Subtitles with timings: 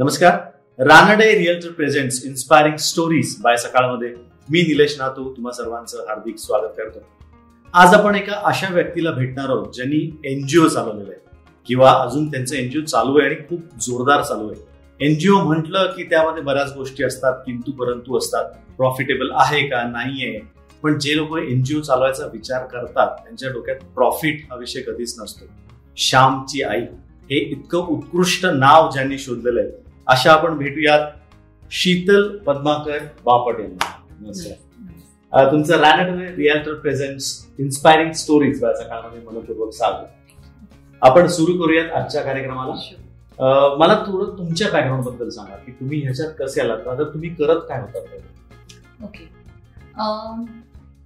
[0.00, 0.38] नमस्कार.
[0.78, 4.08] Ranade realtor presents inspiring stories by सकाळमध्ये
[4.50, 6.98] मी निलेश नातू तुम्हा सर्वांचं हार्दिक स्वागत करतो.
[7.74, 11.38] आज आपण एका अशा व्यक्तीला भेटणार आहोत ज्यांनी एनजीओ चालवलेलं आहे.
[11.66, 14.62] किंवा अजून त्यांचं एनजीओ चालू आहे आणि खूप जोरदार चालू आहे.
[15.06, 18.44] एनजीओ म्हटलं की त्यामध्ये बऱ्याच गोष्टी असतात किंतु परंतु असतात.
[18.76, 19.82] प्रॉफिटेबल आहे का?
[19.82, 20.40] नाही आहे
[20.82, 25.44] पण जे लोक एनजीओ चालवायचा विचार करतात त्यांच्या डोक्यात प्रॉफिट हा विषय कधीच नसतो.
[25.96, 26.82] श्यामची आई.
[27.30, 31.10] हे इतकं उत्कृष्ट नाव ज्यांनी शोधलेलं आहे अशा आपण भेटूयात
[31.72, 33.88] शीतल पद्माकर बापट यांना.
[34.20, 35.50] नमस्कार.
[35.50, 37.26] तुमचं Ranade realtor presents
[37.58, 40.06] inspiring stories या सकाळमध्ये मनपूर्वक स्वागत.
[41.02, 43.74] आपण सुरू करूयात आजच्या कार्यक्रमाला.
[43.78, 46.86] मला थोडं तुमच्या बॅकग्राऊंडबद्दल सांगा की तुम्ही ह्याच्यात कसे आलात?
[46.88, 47.98] आता तुम्ही करत काय होता?
[49.04, 49.28] Okay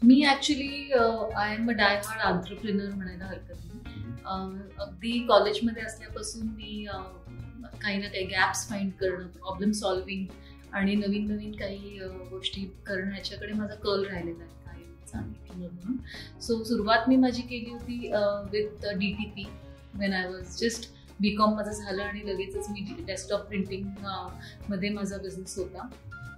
[0.02, 0.92] me actually
[1.36, 4.62] I am a die hard entrepreneur म्हणायला हरकत नाही.
[4.80, 6.86] अगदी कॉलेजमध्ये असल्यापासून मी
[7.82, 10.26] काही ना काही गॅप्स फाइंड करणं प्रॉब्लेम सॉल्विंग
[10.72, 11.98] आणि नवीन नवीन काही
[12.30, 15.96] गोष्टी करणं ह्याच्याकडे माझा कल राहिलेला आहे काय सांगितलं म्हणून.
[16.40, 17.98] सो सुरुवात मी माझी केली होती
[18.52, 19.44] with D T P
[19.98, 25.58] when I was just B com माझं झालं आणि लगेचच मी डेस्कटॉप प्रिंटिंगमध्ये माझा बिझनेस
[25.58, 25.88] होता.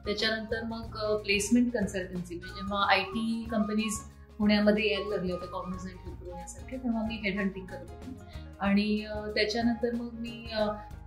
[0.04, 3.98] त्याच्यानंतर मग प्लेसमेंट कन्सल्टन्सी म्हणजे जेव्हा आय टी कंपनीज
[4.38, 8.44] पुण्यामध्ये यायला लागल्या होत्या कॉग्निझंट विप्रो यासारखे तेव्हा मी हेड हंटिंग करत होते.
[8.60, 9.04] आणि
[9.34, 10.46] त्याच्यानंतर मग मी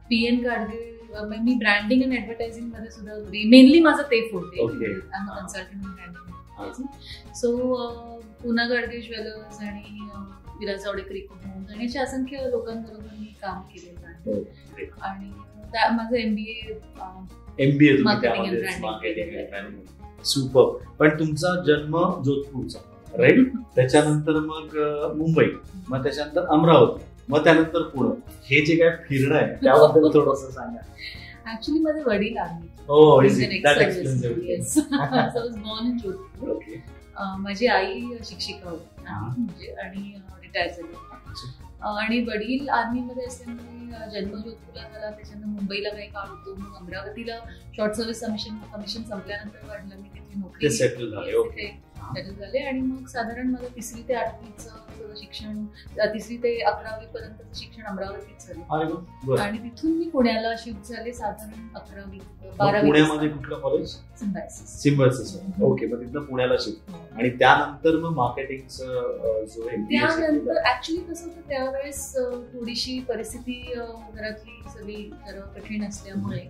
[0.10, 0.88] पी एन गाडगे
[1.40, 3.14] मी ब्रँडिंग अँड ॲडव्हर्टायझिंगमध्ये सुद्धा
[3.50, 4.94] मेनली माझं होते.
[4.94, 7.58] Consultant branding so
[8.44, 9.84] Poona Gadgil jewellers आणि
[10.60, 14.34] विलास जावडेकर इको होम्स आणि अशा असंख्य लोकांबरोबर मी काम केलेलं आहे.
[14.34, 14.44] हो.
[15.02, 15.32] आणि
[15.96, 16.74] माझं एमबीए
[19.50, 22.80] ब्रँडिंग सुपर पण तुमचा जन्म जोधपूरचा
[23.18, 24.78] राईट त्याच्यानंतर मग
[25.18, 25.46] मुंबई.
[25.90, 27.04] मग त्याच्यानंतर अमरावती.
[27.30, 30.80] मग त्यानंतर पुणे हे जे काय फिरणं आहे त्याबद्दल थोडस सांगा.
[31.52, 33.22] ऍक्च्युली माझे वडील आर्मी हो
[37.18, 39.02] अं, माझी आई शिक्षिका होती.
[39.10, 40.94] म्हणजे आणि रिटायर झाली.
[41.82, 45.10] अं, आणि वडील आर्मीमध्ये असल्यामुळे अं, जन्म जोधपूरला झाला.
[45.10, 46.56] त्याच्यानंतर मुंबईला काही काळ होतो.
[46.56, 47.38] मग अमरावतीला
[47.78, 49.96] शॉर्ट सर्व्हिस कमिशन कमिशन संपल्यानंतर वाढलं.
[49.96, 51.34] मी तिथे नोकरी सेटल झाले.
[51.34, 51.68] ओके
[52.16, 52.60] सेटल झाले.
[52.60, 54.70] आणि मग साधारण माझं तिसरी ते आठवीचं
[55.18, 55.66] शिक्षण
[56.00, 58.62] अं, तिसरी ते अकरावी पर्यंतचं शिक्षण अमरावतीत झालं.
[59.42, 62.20] आणि तिथून मी पुण्याला शिफ्ट झाले साधारण अकरावी
[62.60, 63.96] बारावी पुण्यामध्ये कुठलं कॉलेज.
[64.50, 66.92] सिम्बर्स ओके मग तिथनं पुण्याला शिफ्ट.
[67.18, 68.86] आणि त्यानंतर मग मार्केटिंगचं
[69.46, 72.16] जो त्यानंतर ऍक्च्युली कसं होतं त्यावेळेस
[72.54, 73.74] थोडीशी परिस्थिती
[74.14, 76.48] घरातली सगळी जरा कठीण असल्यामुळे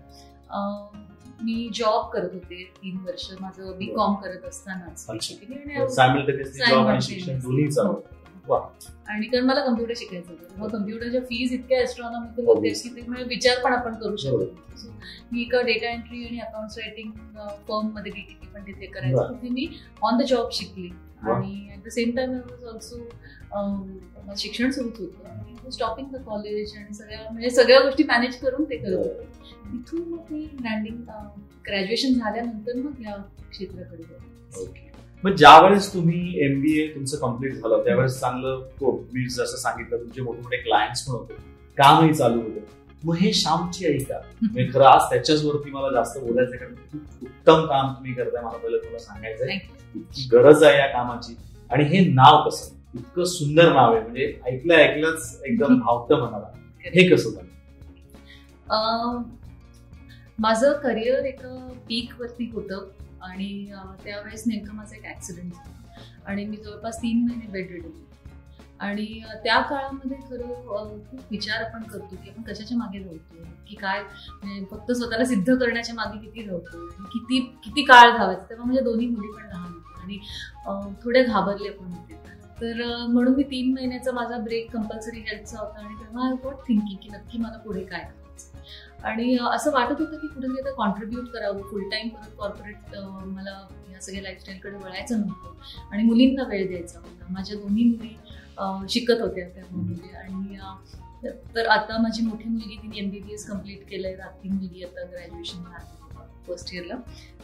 [1.44, 3.31] मी जॉब करत होते तीन वर्ष.
[3.40, 5.06] माझं बी कॉम करत असतानाच.
[5.09, 5.78] basically.
[6.81, 8.19] आणि
[8.54, 10.60] आणि कारण मला कम्प्युटर शिकायचं होतं.
[10.60, 14.92] मग कम्प्युटरच्या फीज इतक्या एस्ट्रॉनॉमिकल होते की ते म्हणजे विचार पण आपण करू शकतो
[15.32, 17.12] मी एका डेटा एंट्री आणि अकाउंट रायटिंग
[17.68, 19.34] फर्ममध्ये डीटीपी पण तिथे करायचं.
[19.34, 19.68] तिथे मी
[20.02, 20.90] ऑन द जॉब शिकली.
[21.22, 25.28] आणि at the same time I was also शिक्षण सुरूच होतं.
[25.30, 29.28] आणि स्टॉपिंग द कॉलेज आणि सगळ्या म्हणजे सगळ्या गोष्टी मॅनेज करून ते करत होते.
[29.72, 31.02] तिथून मग मी ब्रँडिंग
[31.68, 33.16] ग्रॅज्युएशन झाल्यानंतर मग या
[33.50, 34.62] क्षेत्राकडे गेले.
[34.62, 34.88] ओके.
[35.24, 40.41] मग ज्यावेळेस तुम्ही एमबीए तुमचं कंप्लीट झालं त्यावेळेस चांगलं तो मी जसं सांगितलं तुमचे मोठे
[40.41, 41.34] मोठे क्लायंट्स पण होते
[41.78, 42.59] कामही चालू होतं.
[43.03, 44.19] मग हे श्यामची आई का?
[44.41, 48.57] म्हणजे खरं आज त्याच्याच वरती मला जास्त बोलायचं कारण खूप उत्तम काम तुम्ही करताय मला
[48.57, 49.59] पहिलं तुला सांगायचं आहे
[49.96, 51.38] इतकी गरज आहे या कामाची.
[51.72, 52.75] आणि हे नाव कसं?
[52.96, 56.51] इतकं सुंदर नाव आहे म्हणजे ऐकलं ऐकलंच एकदम भावतं मनाला.
[56.86, 57.47] हे कसं झालं?
[58.69, 59.24] अं,
[60.40, 62.90] माझं करिअर एका पीक वरती होतं.
[63.24, 63.72] आणि
[64.03, 65.75] त्यावेळेस नेमकं माझं एक ऍक्सिडेंट झाला.
[66.25, 68.07] आणि मी जवळपास तीन महिने बेडरेड रिडन
[68.80, 74.02] आणि त्या काळामध्ये खरं खूप विचार आपण करतो की आपण कशाच्या मागे धावतो की काय
[74.02, 78.50] म्हणजे फक्त स्वतःला सिद्ध करण्याच्या मागे किती धावतो किती किती काळ धावायचं?
[78.50, 80.04] तेव्हा म्हणजे दोन्ही मुली पण लहान होत्या.
[80.04, 82.18] आणि थोडे घाबरले पण होते.
[82.62, 86.98] तर म्हणून मी तीन महिन्याचा माझा ब्रेक कंपल्सरी हेल्थचा होता आणि तेव्हा आय वॉट थिंकिंग
[87.04, 88.57] की नक्की मला पुढे काय करायचं?
[89.04, 91.62] आणि असं वाटत होतं की कुठेतरी आता कॉन्ट्रीब्यूट करावं.
[91.69, 95.54] फुल टाईम परत कॉर्पोरेट मला या सगळ्या लाईफस्टाईलकडे वळायचं नव्हतं.
[95.92, 97.25] आणि मुलींना वेळ द्यायचा होता.
[97.30, 98.16] माझ्या दोन्ही मुली
[98.90, 100.57] शिकत होत्या त्या मुली आणि
[101.56, 104.16] तर आता माझी मोठी मुलगी तिने M B B S complete केलंय.
[104.44, 105.63] ती मुलगी आता ग्रॅज्युएशन
[106.48, 106.95] फर्स्ट इयरला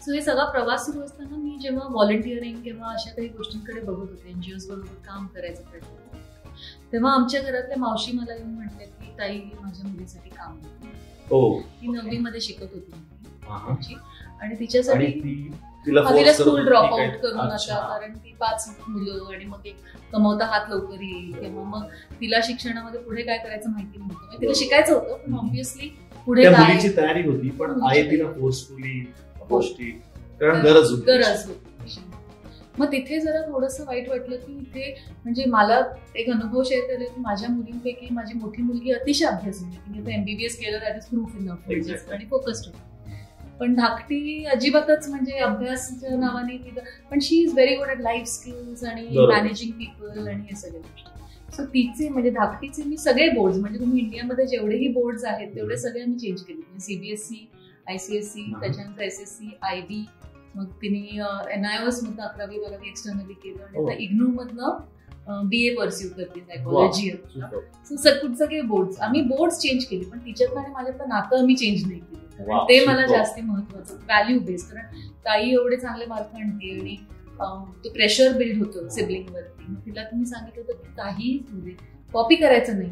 [0.01, 4.29] सो हे सगळा प्रवास सुरू असताना मी जेव्हा व्हॉलेंटिअरिंग किंवा अशा काही गोष्टींकडे बघत होते
[4.29, 6.17] एन जी ओज बरोबर काम करायचं प्रयत्न
[6.91, 11.39] तेव्हा आमच्या घरातल्या मावशी मला येऊन म्हटल्या की ताई माझ्या मुलीसाठी काम करते हो
[11.81, 13.95] ती नववी मध्ये शिकत होती.
[14.41, 15.11] आणि तिच्यासाठी
[15.85, 17.39] तिला स्कूल ड्रॉप आउट करून.
[17.39, 19.75] आता कारण ती पाच मुलं आणि मग एक
[20.13, 21.83] कमवता हात लवकर येईल किंवा मग
[22.21, 24.53] तिला शिक्षणामध्ये पुढे काय करायचं माहिती नव्हतं म्हणजे तिला.
[24.55, 25.37] शिकायचं होतं पण हम्म.
[25.37, 25.89] ऑब्व्हियसली
[26.25, 28.09] पुढे मुलीची तयारी होती पण आई.
[28.11, 28.99] तिला फोर्सफुली
[29.49, 29.91] गोष्टी
[30.39, 31.74] कारण गरज गरज होती
[32.79, 34.93] मग तिथे जरा थोडस वाईट वाटलं की इथे
[35.23, 35.81] म्हणजे मला
[36.15, 40.57] एक अनुभव शेअर केला की माझ्या मुलींपैकी माझी मोठी मुलगी अतिशय अभ्यास होती तिने एमबीबीएस
[40.59, 41.49] केलं दॅट इज प्रूफ इन.
[42.11, 42.71] आणि फोकस्ड
[43.59, 46.57] पण धाकटी अजिबातच म्हणजे अभ्यासच्या नावाने
[47.11, 49.07] पण she is very good at life skills आणि.
[49.27, 51.13] मॅनेजिंग पीपल आणि हे सगळे गोष्टी
[51.55, 56.01] सो तिचे म्हणजे धाकटीचे मी सगळे बोर्ड म्हणजे तुम्ही इंडियामध्ये जेवढेही बोर्ड्स आहेत तेवढे सगळे
[56.01, 57.45] आम्ही चेंज केले म्हणजे सीबीएसई
[57.87, 58.59] आयसीएससी हा.
[58.61, 60.05] त्याच्यानंतर S S C I B
[60.55, 60.99] मग तिने
[61.53, 63.63] एन आय एस मधनं अकरावी बारावी एक्सटर्नली केलं.
[63.63, 63.85] आणि हो.
[63.85, 67.09] आता इग्नू मधनं बी ए परस्यू करते सायकोलॉजी.
[67.85, 71.99] सो सगळे बोर्ड आम्ही बोर्ड चेंज केली पण तिच्यातलं आणि माझ्यातलं नातं आम्ही चेंज नाही
[71.99, 72.63] केलं.
[72.69, 73.05] ते मला.
[73.07, 76.95] जास्ती महत्वाचं व्हॅल्यू बेस्ड कारण ताई एवढे चांगले मार्क आणते आणि
[77.83, 81.37] तो प्रेशर बिल्ड होतो सिबलिंग वरती मग तिला तुम्ही सांगितलं होतं की काही
[82.13, 82.91] कॉपी करायचं नाही.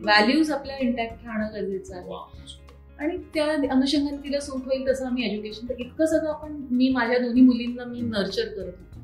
[0.00, 2.08] व्हॅल्यूज आपल्या इंटॅक्ट राहणं गरजेचं आहे.
[3.00, 7.18] आणि त्या अनुषंगाने तिला सूट होईल तसं आम्ही एज्युकेशन तर इतकं सगळं आपण मी माझ्या
[7.18, 8.98] दोन्ही मुलींना मी नर्चर करत होते.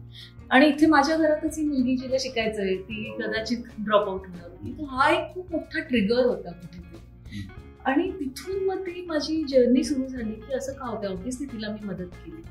[0.50, 4.72] आणि इथे माझ्या घरातच ही मुलगी जिला शिकायचं आहे ती कदाचित ड्रॉप आउट होणार होती.
[4.72, 7.46] तर हा एक खूप मोठा ट्रिगर होता कुठेतरी.
[7.86, 11.86] आणि तिथून मग ती माझी जर्नी सुरू झाली की असं का होतं ऑब्विसली तिला मी
[11.86, 12.42] मदत केली.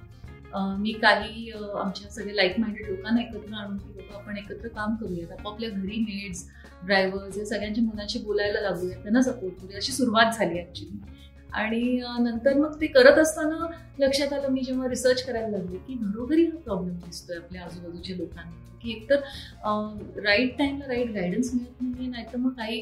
[0.80, 5.32] मी काही आमच्या सगळे लाईक माइंडेड लोकांना एकत्र आणून की बाबा आपण एकत्र काम करूयात.
[5.32, 6.46] आपापल्या घरी मेड्स
[6.86, 10.98] ड्रायव्हर्स या सगळ्यांच्या मुलांशी बोलायला लागूया त्यांना सपोर्ट करूया अशी सुरुवात झाली ॲक्च्युली
[11.56, 11.82] आणि
[12.20, 13.68] नंतर मग ते करत असताना
[14.00, 18.52] लक्षात आलं मी जेव्हा रिसर्च करायला लागले की घरोघरी हा प्रॉब्लेम दिसतोय आपल्या आजूबाजूच्या लोकांना.
[18.84, 22.80] की एकतर राईट टाइमला राईट गायडन्स मिळत नाही नाहीतर मग काही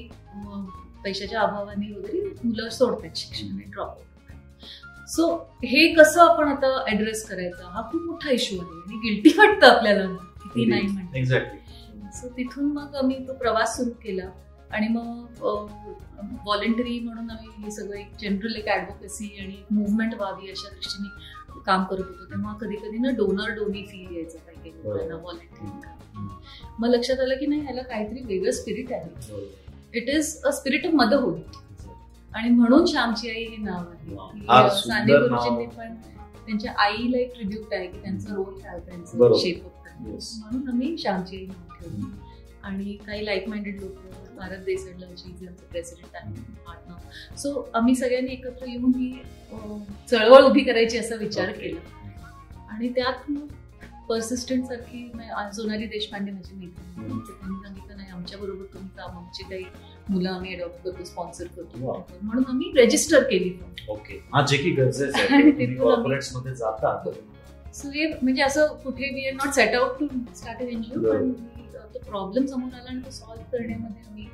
[1.04, 4.02] पैशाच्या अभावाने वगैरे मुलं सोडतात शिक्षण आणि ड्रॉप
[5.10, 5.26] सो
[5.64, 7.64] हे कसं आपण आता ऍड्रेस करायचं?
[7.64, 10.06] हा खूप मोठा इश्यू आहे आणि गिल्टी वाटतं आपल्याला.
[10.44, 14.30] किती नाही म्हणते एक्झॅक्टली सो तिथून मग आम्ही तो प्रवास सुरू केला.
[14.74, 20.70] आणि मग व्हॉलेंटरी म्हणून आम्ही हे सगळं एक जनरल एक ॲडव्होकेसी आणि मुवमेंट व्हावी अशा
[20.70, 22.25] दृष्टीने काम करत होतो.
[22.25, 25.68] तेव्हा कधी कधी ना डोनर डोनी फील यायचं काही काही लोकांना व्हॉलेंटरी
[26.80, 29.42] मग लक्षात आलं की नाही ह्याला काहीतरी वेगळं स्पिरिट आहे.
[29.94, 31.40] It is a spirit of motherhood
[32.34, 34.69] आणि म्हणून श्यामची आई हे नाव आहे.
[34.80, 35.14] साने.
[35.14, 35.96] गुरुजींनी पण
[36.46, 39.38] त्यांच्या आईला एक ट्रिब्यूट आहे की त्यांचा रोल काय त्यांचं.
[39.40, 39.64] शेप.
[39.98, 42.08] म्हणून आम्ही श्यामची आई नाव ठेवलं.
[42.64, 43.92] आणि काही लाईक माइंडेड लोक
[44.35, 49.12] भारत देसाईलांची जे आमचे प्रेसिडेंट आहे सो आम्ही सगळ्यांनी एकत्र येऊन ही
[50.09, 51.80] चळवळ उभी करायची असा विचार केला.
[52.69, 53.31] आणि त्यात
[54.09, 55.03] पर्सिस्टंट सारखी
[55.56, 57.19] सोनाली देशपांडे माझी मैत्रीण हम्म.
[57.19, 59.63] तर त्यांनी सांगितलं नाही आमच्या बरोबर तुम्ही काम आमची काही
[60.09, 62.06] मुलं आम्ही अडॉप्ट करतो स्पॉन्सर करतो.
[62.21, 63.53] म्हणून आम्ही रेजिस्टर केली.
[63.89, 64.19] ओके.
[64.47, 65.27] जे की गरजेचं
[67.74, 71.00] सो हे म्हणजे असं कुठे we are not set out to start a NGO
[71.94, 74.28] तो प्रॉब्लेम समोर आला आणि तो सॉल्व्ह करण्यामध्ये आम्ही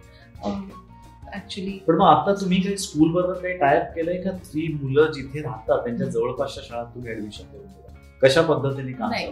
[1.36, 5.42] ऍक्च्युली पण मग आता तुम्ही काही स्कूल बरोबर काही टायप केलंय का ती मुलं जिथे
[5.42, 7.68] राहतात त्यांच्या जवळपासच्या शाळात तुम्ही ऍडमिशन करून
[8.22, 9.26] कशा पद्धतीने काम नाही?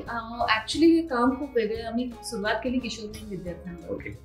[0.50, 1.84] ऍक्च्युली हे काम खूप वेगळं.
[1.84, 4.16] आम्ही सुरुवात केली किशोरवयीन विद्यार्थ्यांना ओके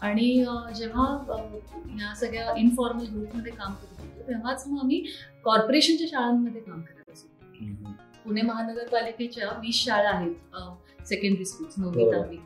[0.00, 0.28] आणि
[0.76, 1.06] जेव्हा
[2.00, 5.02] या सगळ्या इनफॉर्मल ग्रुपमध्ये काम करत होतो तेव्हाच मग आम्ही
[5.44, 7.28] कॉर्पोरेशनच्या शाळांमध्ये काम करत असतो.
[8.24, 12.16] पुणे महानगरपालिकेच्या वीस शाळा आहेत सेकंडरी स्कूल्स नववी बरोबर.
[12.16, 12.36] दहावी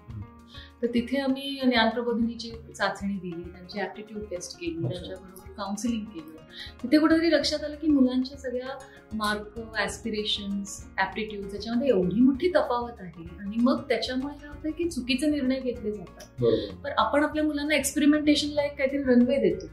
[0.83, 4.89] तर तिथे आम्ही ज्ञान प्रबोधिनीची चाचणी दिली त्यांची ऍप्टिट्यूड टेस्ट केली.
[4.89, 6.37] त्यांच्याबरोबर काउन्सिलिंग केलं.
[6.83, 8.79] तिथे कुठेतरी लक्षात आलं की मुलांच्या सगळ्या
[9.13, 13.23] मार्क ऍस्पिरेशन्स ऍप्टिट्यूड याच्यामध्ये एवढी मोठी तफावत आहे.
[13.41, 16.45] आणि मग त्याच्यामुळे काय होतं की चुकीचे निर्णय घेतले जातात.
[16.85, 19.67] पण आपण आपल्या मुलांना एक्सपेरिमेंटेशनला एक काहीतरी रनवे देतो.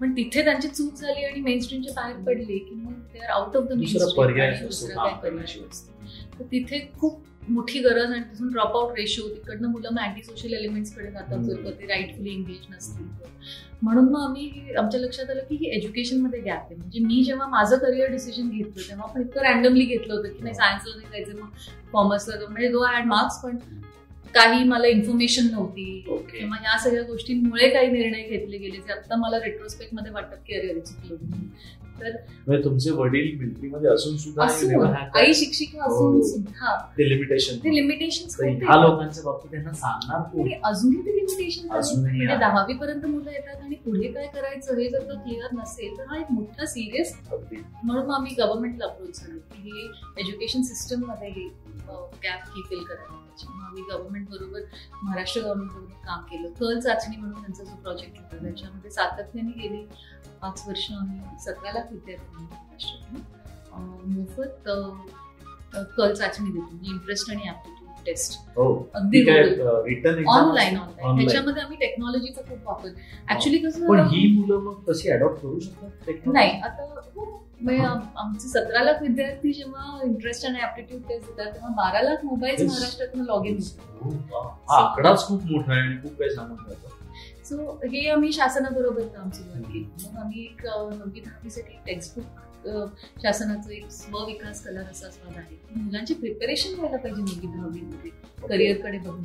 [0.00, 3.56] पण तिथे त्यांची चूक झाली आणि मेन स्ट्रीमच्या बाहेर पडले की मग ते are out
[3.56, 5.66] of the main stream दुसरा काय पर्याय.
[5.68, 5.92] नसतो.
[6.38, 10.52] तर तिथे खूप मोठी गरज आणि तिथून ड्रॉप आउट रेशो तिकडनं मुलं मग अँटी सोशल
[10.52, 11.38] एलिमेंट्सकडे जातात.
[11.38, 13.28] जर का ते राईटफुली एंगेज नसतील तर.
[13.82, 17.76] म्हणून मग आम्ही आमच्या लक्षात आलं की ही एज्युकेशनमध्ये गॅप आहे म्हणजे मी जेव्हा माझं
[17.78, 21.90] करिअर डिसिजन घेतलं तेव्हा पण इतकं रॅन्डमली घेतलं होतं की नाही सायन्सला नाही जायचं मग
[21.92, 23.56] कॉमर्सला म्हणजे दो हॅड मार्क्स पण
[24.36, 25.84] काही मला इन्फॉर्मेशन नव्हती.
[26.30, 30.80] किंवा ह्या सगळ्या गोष्टींमुळे काही निर्णय घेतले गेले जे आता मला रेट्रोस्पेक्टमध्ये वाटतात की अरे
[30.80, 31.16] चुकलो.
[31.98, 34.44] म्हणजे तुमचे वडील मिलिटरीमध्ये असून सुद्धा
[35.18, 36.22] आई शिक्षिका असून हो.
[36.22, 36.74] सुद्धा.
[36.98, 42.36] ते लिमिटेशन ते लिमिटेशन ह्या लोकांच्या बाबतीत त्यांना सांगणार अजूनही ते लिमिटेशन म्हणजे.
[42.36, 46.18] दहावी पर्यंत मुलं येतात आणि पुढे काय करायचं हे जर का क्लिअर नसेल तर हा
[46.20, 51.48] एक मोठा सिरियस म्हणून आम्ही गव्हर्नमेंटला अप्रोच झालो की हे एज्युकेशन सिस्टममध्ये हे
[52.24, 53.46] गॅप ही फिल करायला पाहिजे.
[53.48, 54.60] मग आम्ही गव्हर्नमेंट बरोबर
[55.02, 56.48] महाराष्ट्र गव्हर्नमेंट बरोबर काम केलं.
[56.60, 59.86] कल चाचणी म्हणून त्यांचा जो प्रोजेक्ट होता त्याच्यामध्ये सातत्याने गेली.
[60.42, 63.22] पाच वर्ष आम्ही सतरा लाख विद्यार्थ्यांना महाराष्ट्रातून.
[64.12, 64.68] मोफत
[65.96, 66.64] कल चाचणी देतो.
[66.64, 71.16] म्हणजे इंटरेस्ट आणि ऍप्टिट्यूड टेस्ट हो अगदी ऑनलाईन ऑनलाईन.
[71.18, 72.88] त्याच्यामध्ये आम्ही टेक्नॉलॉजीचा खूप वापर.
[73.30, 74.08] ऍक्च्युली कसं पण झालं?
[74.10, 76.26] ही मुलं मग तशी अडॉप्ट करू शकतात?
[76.26, 76.82] नाही आता
[77.16, 77.24] हो,
[78.16, 82.66] आमचे सतरा लाख विद्यार्थी जेव्हा इंटरेस्ट आणि ऍप्टिट्यूड टेस्ट देतात तेव्हा बारा लाख मोबाईल.
[82.66, 83.56] महाराष्ट्रातून लॉग इन
[84.00, 84.10] हो,
[84.74, 86.94] आकडाच खूप मोठा आहे आणि खूप काही सांगून जातं
[87.44, 92.68] सो हे आम्ही शासनाबरोबर काम सुरुवात केली मग आम्ही एक अ, नववी दहावीसाठी टेक्स्टबुक
[93.22, 95.56] शासनाचं एक स्वविकास कला रसास्वाद आहे.
[95.76, 98.10] मुलांची प्रिपरेशन व्हायला पाहिजे नववी दहावीमध्ये
[98.48, 99.24] करिअरकडे बघून.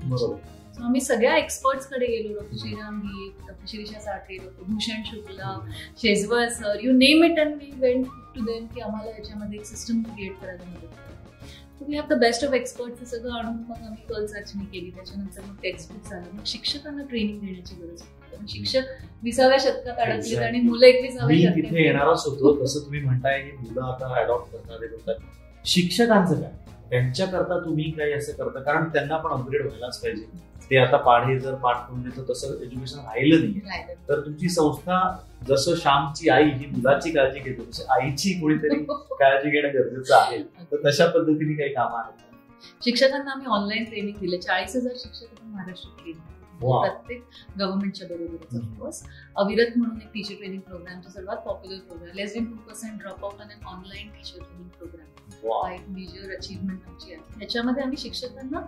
[0.76, 5.58] So आम्ही सगळ्या एक्सपर्ट्सकडे गेलो डॉक्टर श्रीराम गी doctor Shirisha Sathe doctor Bhushan Shukla
[6.02, 10.02] Shejwal sir you name it and we went to them की आम्हाला याच्यामध्ये एक सिस्टम
[10.04, 11.86] क्रिएट करायला मदत करा.
[11.88, 14.90] We have the best of expert हे सगळं आणून मग आम्ही कल चाचणी केली.
[14.96, 16.26] त्याच्यानंतर मग टेक्स्टबुक झालं.
[16.34, 18.48] मग शिक्षकांना ट्रेनिंग देण्याची गरज होती.
[18.50, 18.84] शिक्षक
[19.24, 20.62] विसाव्या शतकात अडकलेत आणि.
[20.62, 22.56] मुलं एकविसाव्या शतकात तिथे येणारच होतो.
[22.64, 26.52] तसं तुम्ही म्हणताय की मुलं आता अडॉप्ट करतात हे करतात शिक्षकांचं काय?
[26.90, 28.62] त्यांच्याकरता तुम्ही काही असं करता?
[28.64, 30.26] कारण त्यांना पण अपग्रेड व्हायलाच पाहिजे.
[30.72, 33.96] ते आता पाढे जर पाठ देतं तसं एज्युकेशन राहिलं नाही.
[34.10, 35.00] तर तुमची संस्था
[35.48, 40.44] जसं श्यामची आई ही मुलाची काळजी घेते तशी आईची कोणीतरी काळजी घेणं गरजेचं आहे.
[40.44, 44.38] तर तशा पद्धतीने काही कामं आहेत शिक्षकांना आम्ही ऑनलाईन ट्रेनिंग दिलं.
[44.38, 46.30] चाळीस हजार शिक्षक महाराष्ट्रात ट्रेनिंग.
[46.62, 47.24] प्रत्येक
[47.60, 49.04] गव्हर्नमेंटच्या बरोबरच ऑफकोर्स
[49.36, 53.42] अविरत म्हणून एक टीचर ट्रेनिंग प्रोग्रामचा सर्वात popular program less than two percent drop out
[53.42, 55.64] आणि ऑनलाईन टीचर ट्रेनिंग प्रोग्राम.
[55.64, 57.22] हा एक मेजर अचीवमेंट आमची आहे.
[57.38, 58.60] ह्याच्यामध्ये आम्ही शिक्षकांना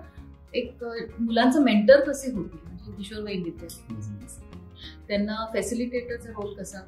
[0.53, 0.83] एक
[1.19, 3.95] मुलांचं मेंटर कसे होतील म्हणजे किशोरवयीन विद्यार्थी
[5.07, 6.79] त्यांना फॅसिलिटेटरचा रोल कसा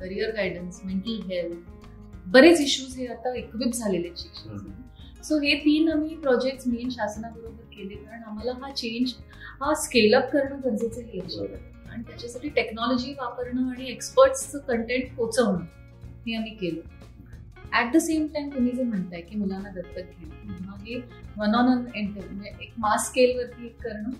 [0.00, 5.88] करिअर गायडन्स मेंटल हेल्थ बरेच इश्यूज हे आता इक्विप झालेले आहेत शिक्षण सो हे तीन
[5.92, 9.12] आम्ही प्रोजेक्ट मी आणि शासनाबरोबर केले कारण आम्हाला हा चेंज
[9.60, 11.20] हा स्केल अप करणं गरजेचं आहे
[11.86, 15.64] आणि त्याच्यासाठी टेक्नॉलॉजी वापरणं आणि एक्सपर्ट्सचं कंटेंट पोहोचवणं
[16.26, 16.80] हे आम्ही केलं.
[17.74, 20.96] ऍट द सेम टाइम तुम्ही जे म्हणताय की मुलांना दत्तक घेणं मग हे
[21.36, 24.10] वन ऑन अन म्हणजे एक मास स्केलवरती एक करणं.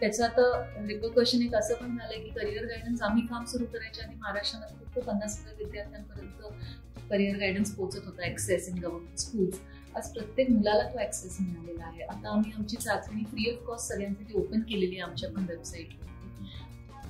[0.00, 0.42] त्याचं आता
[0.86, 5.06] रिपोकशन एक असं पण झालंय की करिअर गायडन्स आम्ही काम सुरू करायच्या आधी महाराष्ट्रामध्ये फक्त
[5.08, 9.60] पन्नास हजार विद्यार्थ्यांपर्यंत करिअर गायडन्स पोहोचत होता ऍक्सेस इन गव्हर्नमेंट स्कूल्स
[9.96, 12.02] आज प्रत्येक मुलाला तो ऍक्सेस मिळालेला आहे.
[12.02, 16.06] आता आम्ही आमची चाचणी फ्री ऑफ कॉस्ट सगळ्यांसाठी ओपन केलेली आहे आमच्या पण वेबसाईटवर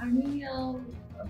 [0.01, 0.41] आणि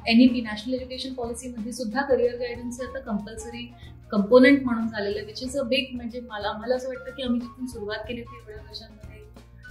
[0.06, 3.66] N E P national education पॉलिसीमध्ये सुद्धा करिअर गायडन्स आता कंपल्सरी
[4.10, 7.66] कंपोनेंट म्हणून झालेलं विच इज अ बिग म्हणजे मला मला असं वाटतं की आम्ही जिथून
[7.66, 9.06] सुरुवात केली होती एवढ्या वर्षांमध्ये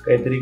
[0.06, 0.40] काहीतरी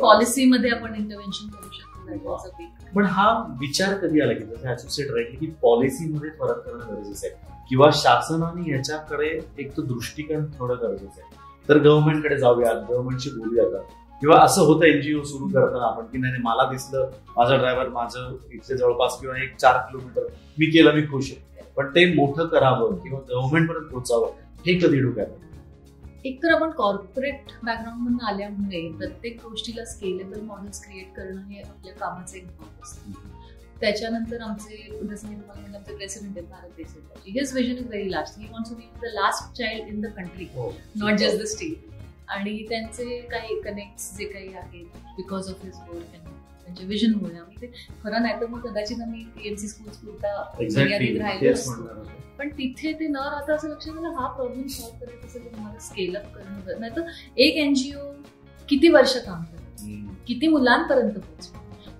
[0.00, 2.64] पॉलिसीमध्ये आपण इंटरव्हेन्शन करू शकतो.
[2.94, 7.64] पण हा विचार कधी आला की जसं ऍसोसिएट राहिली की पॉलिसीमध्ये फरक करणं गरजेचं आहे.
[7.68, 11.36] किंवा शासनाने याच्याकडे एक तो दृष्टिकोन थोडं गरजेचं आहे.
[11.68, 13.82] तर गव्हर्नमेंटकडे जाऊयात गव्हर्नमेंटशी बोलूयात
[14.20, 18.36] किंवा असं होतं एनजीओ सुरू करताना आपण की नाही नाही, मला दिसलं माझा ड्रायव्हर माझं
[18.52, 20.26] इथले जवळपास किंवा एक चार किलोमीटर
[20.58, 21.47] मी केलं मी खुश आहे.
[21.78, 24.30] पण ते मोठं करावं किंवा गव्हर्नमेंट पर्यंत पोहोचावं
[24.66, 25.26] हे कधी डोक्यात?
[26.24, 31.94] एक तर आपण कॉर्पोरेट बॅकग्राऊंड मधून आल्यामुळे प्रत्येक गोष्टीला स्केलेबल मॉडेल्स क्रिएट करणं हे आपल्या
[31.94, 33.12] कामाचं एक भाग असतं.
[33.80, 38.38] त्याच्यानंतर आमचे जसं मी तुम्हाला आमचे प्रेसिडेंट आहेत भारत देशाचे his vision is very last
[38.38, 40.48] he wants to be the last child in the country
[40.96, 41.86] not just the state
[42.28, 44.84] आणि त्यांचे काही कनेक्ट जे काही आहेत
[45.16, 46.37] बिकॉज ऑफ हिज वर्क
[46.68, 47.66] त्यांच्या विजनमुळे आम्ही ते
[48.04, 51.82] खरं नाही तर मग कदाचित आम्ही पीएमसी स्कूल्स पुरता मर्यादित राहिलो असतो.
[52.38, 55.78] पण तिथे ते न राहता असं लक्षात आलं हा प्रॉब्लेम सॉल्व्ह करायचा असेल तर तुम्हाला
[55.78, 58.10] स्केल अप करणं नाही तर एक एनजीओ
[58.68, 59.84] किती वर्ष काम करत.
[60.26, 61.58] किती मुलांपर्यंत पोहोचतो?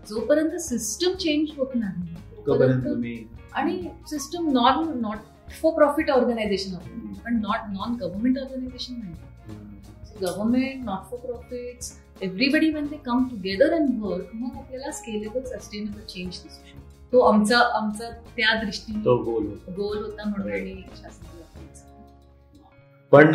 [0.08, 2.14] जोपर्यंत सिस्टम चेंज होत नाही
[3.52, 6.74] आणि system non not for profit organisation
[7.24, 9.14] पण नॉट नॉन गव्हर्नमेंट ऑर्गनायझेशन नाही.
[10.22, 16.00] Government not for profits everybody when they come together and work मग आपल्याला स्केलेबल सस्टेनेबल
[16.00, 16.86] चेंज दिसू शकतो.
[17.12, 19.72] तो आमचा आमचा त्या दृष्टीने तो गोल होता.
[19.72, 20.82] गोल होता म्हणून आणि.
[23.12, 23.32] पण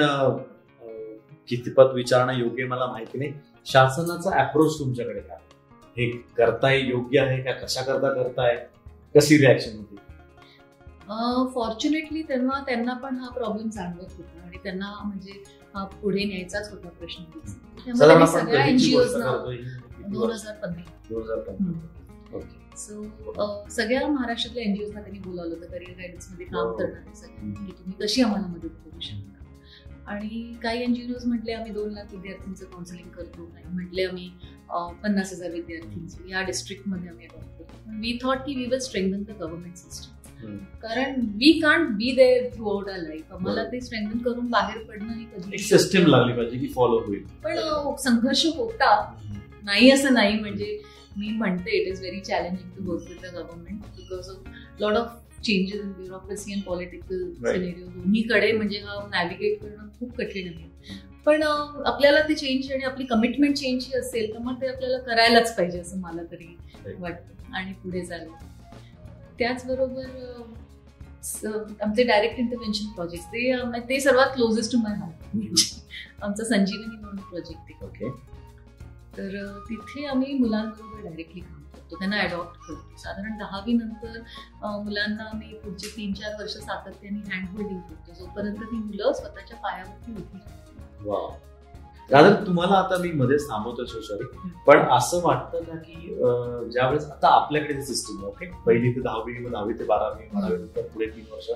[1.50, 3.34] कितपत विचारणं योग्य मला माहिती नाही.
[3.66, 5.38] शासनाचा अप्रोच तुमच्याकडे काय?
[5.98, 7.52] हे करताय योग्य आहे का?
[7.54, 8.56] कशा करता करताय?
[9.16, 9.96] कशी रिॲक्शन होती?
[11.54, 14.40] फॉर्च्युनेटली तेव्हा त्यांना पण हा प्रॉब्लेम जाणवत होता.
[14.46, 15.44] आणि त्यांना म्हणजे
[15.76, 17.24] पुढे न्यायचाच होता प्रश्न
[18.26, 20.32] सगळ्या एनजीओ दोन?
[20.32, 22.40] हजार पंधरा.
[22.78, 23.04] सो
[23.70, 26.74] सगळ्या महाराष्ट्रातल्या एनजीओना त्यांनी बोलावलं होतं करिअर गायडन्समध्ये काम हो.
[26.74, 29.32] करणारे की तुम्ही कशी आम्हाला मदत करू शकता
[30.08, 34.30] आणि काही एनजीओज म्हटले आम्ही दोन लाख विद्यार्थ्यांचं काउन्सिलिंग करतो काही म्हटले आम्ही
[35.04, 39.30] पन्नास हजार विद्यार्थ्यांचं या डिस्ट्रिक्टमध्ये आम्ही adopt करतो वी थॉट की we will strengthen the
[39.30, 40.13] government system.
[40.82, 45.24] कारण we can't be there throughout our life आम्हाला ते स्ट्रेंथन करून बाहेर पडणं हे
[45.24, 47.24] कधी सिस्टीम लागली पाहिजे की फॉलो होईल.
[47.44, 49.16] पण अं, संघर्ष होता.
[49.64, 50.80] नाही असं नाही म्हणजे
[51.18, 55.20] मी म्हणते it is very challenging to work with the government because of lot of
[55.44, 57.24] changes in bureaucracy and political.
[57.34, 60.72] Scenario दोन्हीकडे म्हणजे हा नॅव्हिगेट करणं खूप कठीण आहे.
[61.26, 65.56] पण अं, आपल्याला ते चेंज आणि आपली कमिटमेंट चेंज असेल तर मग ते आपल्याला करायलाच
[65.58, 66.56] पाहिजे असं मला तरी
[67.00, 67.54] वाटतं.
[67.56, 68.28] आणि पुढे चालेल
[69.40, 70.06] त्याचबरोबर
[71.82, 77.84] आमचे डायरेक्ट इंटरव्हेन्शन प्रोजेक्ट ते ते सर्वात क्लोजेस्ट टू माय हार्ट आमचा संजीवनी म्हणून प्रोजेक्ट
[77.84, 78.10] ओके
[79.18, 79.36] तर
[79.70, 81.96] तिथे आम्ही मुलांबरोबर डायरेक्टली काम करतो.
[81.96, 82.98] त्यांना अडॉप्ट करतो.
[82.98, 84.20] साधारण दहावी नंतर
[84.84, 88.14] मुलांना आम्ही पुढचे तीन चार वर्ष सातत्याने हँड होल्डिंग करतो.
[88.20, 91.53] जोपर्यंत ती मुलं स्वतःच्या पायावरती उभी राहतात.
[92.10, 94.26] दादा तुम्हाला आता मी मध्येच थांबवतो सो सॉरी
[94.68, 96.16] पण असं वाटतं ना की
[96.72, 100.82] ज्यावेळेस आता आपल्याकडे सिस्टम आहे ओके पहिली ते दहावी मग दहावी ते बारावी बारावी नंतर
[100.84, 101.48] पुढे तीन वर्ष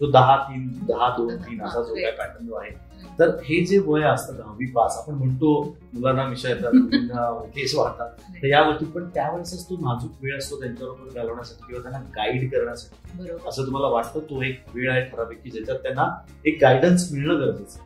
[0.00, 2.70] जो दहा तीन दहा दोन तीन असा जो काय पॅटर्न जो आहे
[3.18, 5.52] तर हे जे वय असतं दहावी पास आपण म्हणतो
[5.94, 10.60] मुलांना मिशा येतात मुलींना केस वाढतात तर या गोष्टी पण त्यावेळेसच तो नाजूक वेळ असतो
[10.60, 13.28] त्यांच्याबरोबर घालवण्यासाठी किंवा त्यांना गाईड करण्यासाठी.
[13.48, 16.08] असं तुम्हाला वाटतं तो एक वेळ आहे ठराविक की ज्याच्यात त्यांना
[16.44, 17.84] एक गायडन्स मिळणं गरजेचं आहे.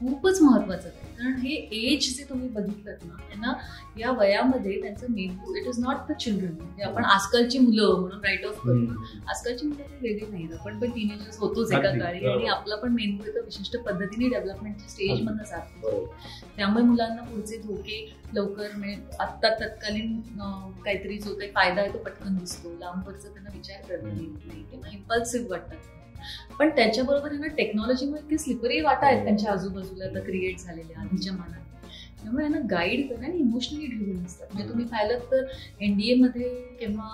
[0.00, 1.08] खूपच महत्वाचं आहे.
[1.20, 3.52] कारण हे एज जे तुम्ही बघितलं ना त्यांना
[3.98, 8.44] या वयामध्ये त्यांचं मेंदू it is not the children म्हणजे आपण आजकालची मुलं म्हणून राईट
[8.46, 10.52] ऑफ करतो आजकालची मुलं काही वेगळी नाहीत.
[10.52, 12.24] आपण पण टीनेजर्स होतोच एका काळी.
[12.26, 16.06] आणि आपला पण मेंदू एका विशिष्ट पद्धतीने डेव्हलपमेंटच्या स्टेज मधनं जातो
[16.56, 20.20] त्यामुळे मुलांना पुढचे धोके लवकर म्हणजे आत्ता तत्कालीन
[20.84, 22.76] काहीतरी जो काही फायदा आहे तो पटकन दिसतो.
[22.80, 24.62] लांबवरचा त्यांना विचार करता येत नाही.
[24.70, 25.98] किंवा इम्पल्सिव्ह वाटतात.
[26.58, 31.58] पण त्याच्याबरोबर त्यांना टेक्नॉलॉजीमुळे इतके स्लिपरी वाटा आहेत त्यांच्या आजूबाजूला आता क्रिएट झालेले आधीच्या मानाने.
[32.22, 34.46] त्यामुळे यांना गाईड करणं आणि इमोशनली ड्रिव्हन असतात.
[34.52, 35.44] म्हणजे तुम्ही पाहिलं तर
[35.80, 36.48] एनडीए मध्ये
[36.80, 37.08] किंवा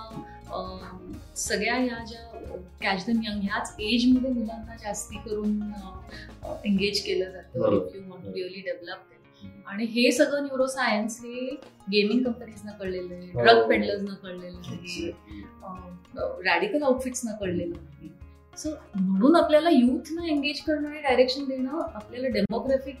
[1.37, 5.59] सगळ्या या ज्या कॅच द यंग ह्याच एजमध्ये मुलांना जास्ती करून
[6.65, 7.87] एंगेज केलं जातं बरोबर.
[7.87, 9.13] If you want really develop
[9.67, 11.49] आणि हे सगळं न्यूरोसायन्स हे
[11.91, 13.41] गेमिंग कंपनीजना कळलेलं आहे हो.
[13.41, 15.11] ड्रग पेडलर्सना कळलेलं आहे
[16.43, 18.07] रॅडिकल आउटफिट्सना कळलेलं आहे.
[18.57, 22.95] सो म्हणून आपल्याला युथना एंगेज करणं आणि डायरेक्शन देणं आपल्याला डेमोग्राफिक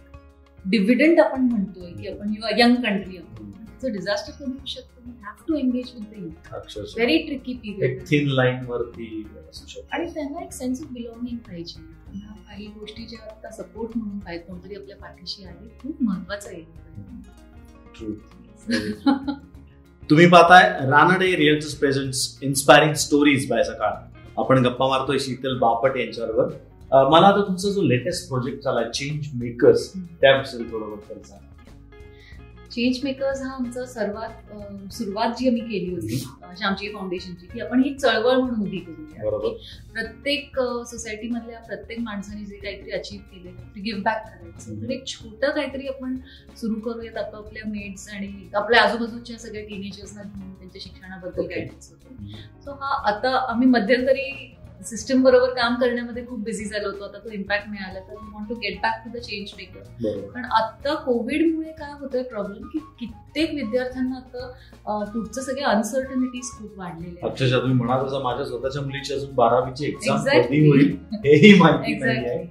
[0.65, 5.09] डिव्हिडंड आपण म्हणतोय की आपण यंग कंट्री आहोत डिझास्टर कमी होऊ शकतो.
[5.23, 9.87] Have to engage with the youth very tricky period thin line वरती असू शकतो.
[9.91, 11.81] आणि त्यांना एक सेन्स ऑफ बिलॉंगिंग पाहिजे.
[12.05, 16.63] त्यांना काही गोष्टी ज्या आता सपोर्ट म्हणून पाहिजे कोणतरी आपल्या पाठीशी आहे खूप महत्वाचं आहे.
[20.09, 23.93] तुम्ही पाहताय Ranade realtors presents inspiring stories by Sakal
[24.37, 27.07] आपण गप्पा मारतोय शीतल बापट यांच्याबरोबर.
[27.09, 31.56] मला आता तुमचा जो लेटेस्ट प्रोजेक्ट चालला चेंज मेकर्स त्याविषयी थोडं बद्दल सांगा.
[32.77, 36.17] चेंज मेकर्स हा आमचा सर्वात सुरुवात जी आम्ही केली होती
[36.57, 39.47] श्यामची फाउंडेशनची की आपण ही चळवळ म्हणून उभी करूया बरोबर.
[39.47, 40.59] की प्रत्येक
[40.89, 44.81] सोसायटी मधल्या प्रत्येक माणसाने जे काहीतरी अचीव्ह केले ते गिव्ह बॅक करायचं.
[44.81, 46.15] तर एक छोटं काहीतरी आपण
[46.57, 51.45] सुरू करूयात आपापल्या मेड्स आणि आपल्या आजूबाजूच्या सगळ्या टीनेजर्सना घेऊन त्यांच्या शिक्षणाबद्दल.
[51.45, 54.29] गायडन्स होतं सो हा आता आम्ही मध्यंतरी
[54.81, 57.03] सिस्टम बरोबर काम करण्यामध्ये खूप बिझी झालो होतो.
[57.03, 60.93] आता तो इम्पॅक्ट मिळाला तर want to get back to the change maker पण आता
[60.95, 67.19] कोविडमुळे काय होतोय प्रॉब्लेम की कित्येक विद्यार्थ्यांना आता पुढचं सगळे अनसर्टनिटीज खूप वाढलेले.
[67.23, 70.23] अक्षरशः तुम्ही म्हणाल तसं माझ्या स्वतःच्या मुलीची अजून बारावीची एक्झाम.
[70.27, 72.47] कधी होईल हेही माहिती नाही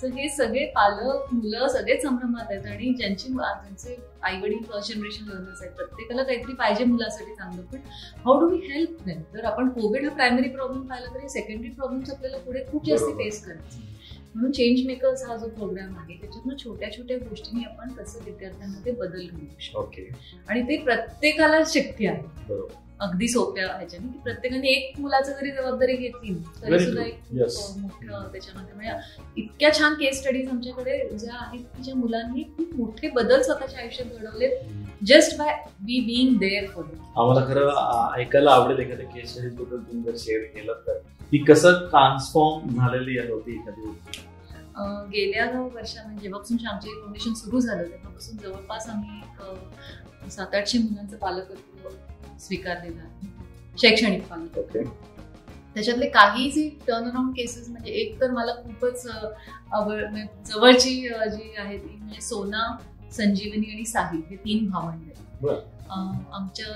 [0.00, 5.28] सो हे सगळे पालक मुलं सगळेच संभ्रमात आहेत आणि ज्यांची ज्यांचे आई वडील फर्स्ट जनरेशन
[5.28, 7.62] लर्नर्स आहेत प्रत्येकाला काहीतरी पाहिजे मुलासाठी चांगलं.
[7.62, 7.78] पण
[8.24, 12.10] how do we help them जर आपण कोविड हा प्रायमरी प्रॉब्लेम पाहिला तरी सेकंडरी प्रॉब्लेम्स
[12.10, 13.04] आपल्याला पुढे खूप जास्त.
[13.18, 13.90] फेस करायचे.
[14.34, 19.26] म्हणून चेंज मेकर्स हा जो प्रोग्राम आहे त्याच्यातनं छोट्या छोट्या गोष्टींनी आपण कसं विद्यार्थ्यांमध्ये बदल
[19.26, 19.80] घडवू शकतो.
[19.80, 20.08] ओके
[20.48, 22.22] आणि ते प्रत्येकाला शक्य आहे.
[22.48, 22.74] बरोबर.
[23.02, 27.02] अगदी सोप्या ह्याच्याने की प्रत्येकाने एक मुलाचं जरी जबाबदारी घेतली तरी सुद्धा.
[27.02, 27.18] एक
[27.78, 33.08] मोठं त्याच्यामध्ये म्हणजे इतक्या छान केस स्टडीज आमच्याकडे ज्या आहेत की ज्या मुलांनी खूप मोठे
[33.14, 34.48] बदल स्वतःच्या आयुष्यात घडवले
[35.06, 36.84] just by be being there for
[37.16, 40.98] आम्हाला खरं ऐकायला आवडेल एखाद्या केस स्टडीजबद्दल तुम्ही जर शेअर केलं तर.
[41.32, 43.90] ती कसं ट्रान्सफॉर्म झालेली होती एखादी.
[45.12, 51.16] गेल्या वर्षा म्हणजे जेव्हापासून आमचे फाउंडेशन सुरू झालं तेव्हापासून जवळपास आम्ही एक सात आठशे मुलांचं
[51.16, 51.71] पालकत्व
[52.42, 53.30] स्वीकारलेलं आहे
[53.78, 54.76] शैक्षणिक पालक
[55.74, 60.94] त्याच्यातले काही जे टर्न अराउंड केसेस म्हणजे एक तर मला खूपच आवड म्हणजे जवळची
[61.30, 62.76] जी आहे ती म्हणजे सोना
[63.12, 65.00] संजीवनी आणि साहिल हे तीन भावंड.
[65.02, 65.48] आहेत
[66.32, 66.66] आमच्या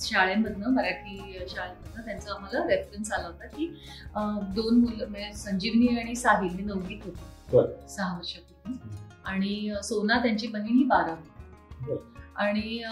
[0.00, 3.66] शाळेमधनं मराठी शाळेमधनं त्यांचा आम्हाला रेफरन्स आला होता की
[4.54, 7.86] दोन मुलं म्हणजे संजीवनी आणि साहिल हे नववीत होते.
[7.88, 8.78] सहा वर्षापूर्वी.
[9.24, 11.28] आणि सोना त्यांची बहीण ही बारावी.
[11.86, 12.13] बरं.
[12.36, 12.82] आणि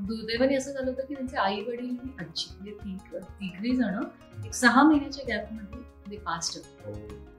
[0.00, 3.98] दुर्दैवाने असं झालं होतं की त्यांचे आई वडील आजी म्हणजे तिघ तिघही जण
[4.44, 6.92] एक सहा महिन्याच्या गॅपमध्ये ते पास्ट हो.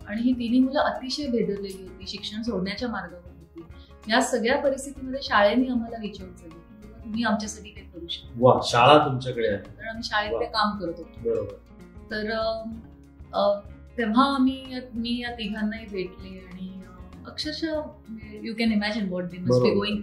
[0.07, 4.11] आणि ही तिन्ही मुलं अतिशय भेदरलेली होती शिक्षण सोडण्याच्या मार्गावर होती.
[4.11, 8.59] या सगळ्या परिस्थितीमध्ये शाळेने आम्हाला रिच आउट केलं की बाबा तुम्ही आमच्यासाठी काही करू शकता.
[8.69, 9.57] शाळा तुमच्याकडे आहे.
[9.57, 11.45] कारण आम्ही शाळेत काम करत होतो.
[12.11, 12.31] तर
[13.97, 16.73] तेव्हा आम्ही मी या तिघांनाही भेटले आणि
[17.27, 17.81] अक्षरशः
[18.43, 20.01] you can imagine what they must be going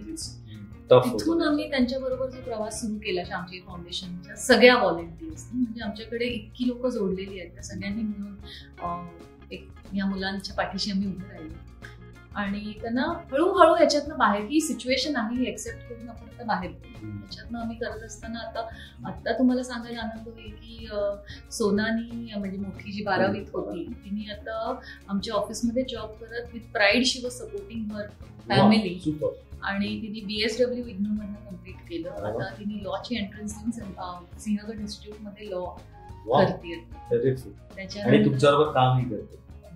[0.89, 6.85] तिथून आम्ही त्यांच्याबरोबर जो प्रवास सुरू केला श्यामजी फाउंडेशनच्या सगळ्या व्हॉलेंटियर्स म्हणजे आमच्याकडे इतकी लोक
[6.87, 9.07] जोडलेली आहेत त्या सगळ्यांनी मिळून
[9.51, 11.53] एक या मुलांच्या पाठीशी आम्ही उभं राहिलो.
[12.35, 17.59] आणि त्यांना हळूहळू याच्यातनं बाहेर ही सिच्युएशन आहे ही एक्सेप्ट करून आपण आता बाहेर त्याच्यातनं
[17.59, 18.67] आम्ही करत असताना आता
[19.07, 20.87] आता तुम्हाला सांगायला आनंद होईल की
[21.51, 27.19] सोनानी म्हणजे मोठी जी बारावीत होती तिने आता आमच्या ऑफिसमध्ये जॉब करत with pride she
[27.23, 28.07] was supporting her
[28.49, 28.97] family
[29.63, 32.09] आणि तिने बीएसडब्ल्यू इग्नू मधनं कंप्लीट केलं.
[32.09, 35.65] आता तिने लॉची एंट्रन्स देऊन सिंहगड इन्स्टिट्यूटमध्ये लॉ
[36.27, 36.73] करते.
[38.01, 39.35] आणि तुमच्याबरोबर कामही करते.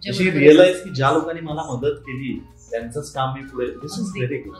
[0.10, 2.40] अशी रिअलाइज की ज्या लोकांनी मला मदत केली
[2.72, 4.56] त्यांचंच काम मी पुढे दिस इज व्हेरी गुड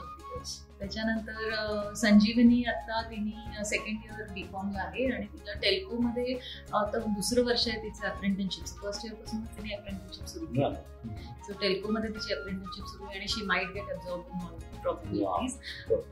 [0.80, 6.38] त्याच्यानंतर संजीवनी आता तिने सेकंड इयर बी ला आहे आणि तिला टेल्को मध्ये
[6.72, 10.74] आता दुसरं वर्ष आहे तिचं अप्रेंटिसशिप फर्स्ट इयरपासून तिने अप्रेंटिसशिप सुरू केली.
[11.46, 14.22] सो टेल्को मध्ये तिची अप्रेंटिसशिप सुरू आहे आणि she might get absorb
[14.82, 15.56] properties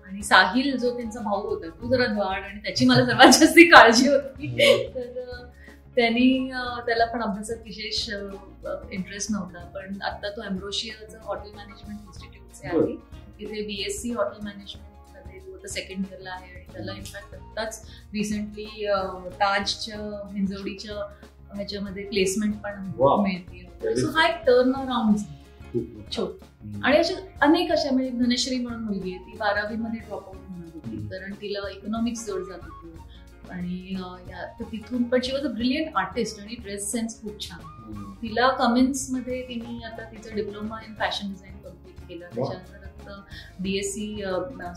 [0.07, 4.09] आणि साहिल जो त्यांचा भाऊ होता तो जरा द्वाड आणि त्याची मला सर्वात जास्त काळजी
[4.09, 4.57] होती.
[4.95, 5.47] तर
[5.97, 6.51] त्यांनी
[6.87, 9.65] त्याला पण अभ्यासात विशेष इंटरेस्ट नव्हता.
[9.75, 12.97] पण आता तो एम्ब्रोशियाचं हॉटेल मॅनेजमेंट इन्स्टिट्यूटचे आहे.
[13.39, 18.87] तिथे बीएससी हॉटेल मॅनेजमेंटमध्ये तो आता सेकंड इयरला आहे आणि त्याला इनफॅक्ट आत्ताच रिसेंटली
[19.41, 19.99] ताजच्या
[20.35, 20.95] हिंजवडीच्या
[21.55, 22.91] ह्याच्यामध्ये प्लेसमेंट पण
[23.23, 25.19] मिळते सो हा एक टर्न अराउंड
[26.13, 26.29] छोट.
[26.85, 27.15] आणि अशा
[27.47, 31.33] अनेक अशा म्हणजे धनश्री म्हणून मुलगी आहे ती बारावी मध्ये ड्रॉप आउट होणार होती कारण
[31.41, 32.87] तिला इकॉनॉमिक्स जवळ जात होती.
[33.51, 33.95] आणि
[34.71, 37.61] तिथून पण she was a brilliant artist आणि ड्रेस सेन्स खूप छान.
[38.23, 42.27] तिला कमेंट्समध्ये तिने आता तिचं diploma in fashion design complete केलं.
[42.35, 42.78] त्याच्यानंतर
[43.09, 43.25] आता
[43.61, 44.23] BSc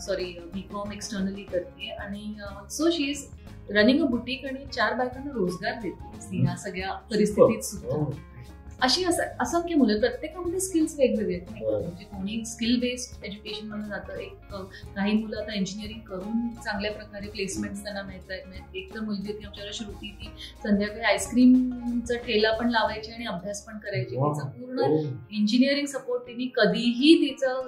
[0.00, 2.34] sorry B com externally करते आणि
[2.70, 3.26] so she is
[3.70, 6.36] running a boutique आणि चार बायकांना रोजगार देते.
[6.42, 7.96] ह्या सगळ्या परिस्थितीत सुद्धा.
[7.96, 8.12] oh.
[8.82, 11.82] अशी असंख्य मुलं प्रत्येकामध्ये स्किल्स वेगवेगळे आहेत.
[11.82, 14.18] म्हणजे कोणी स्किल बेस्ड एज्युकेशन म्हणून जातं.
[14.20, 14.54] एक
[14.94, 19.44] काही मुलं आता इंजिनिअरिंग करून चांगल्या प्रकारे प्लेसमेंट त्यांना मिळत आहेत एक तर मुलगी होती
[19.44, 20.30] आमच्याकडे श्रुती ती
[20.62, 24.16] संध्याकाळी आईस्क्रीमचा ठेला पण लावायची आणि अभ्यास पण करायची.
[24.16, 24.90] तिचं पूर्ण
[25.36, 27.66] इंजिनिअरिंग सपोर्ट तिने कधीही तिचं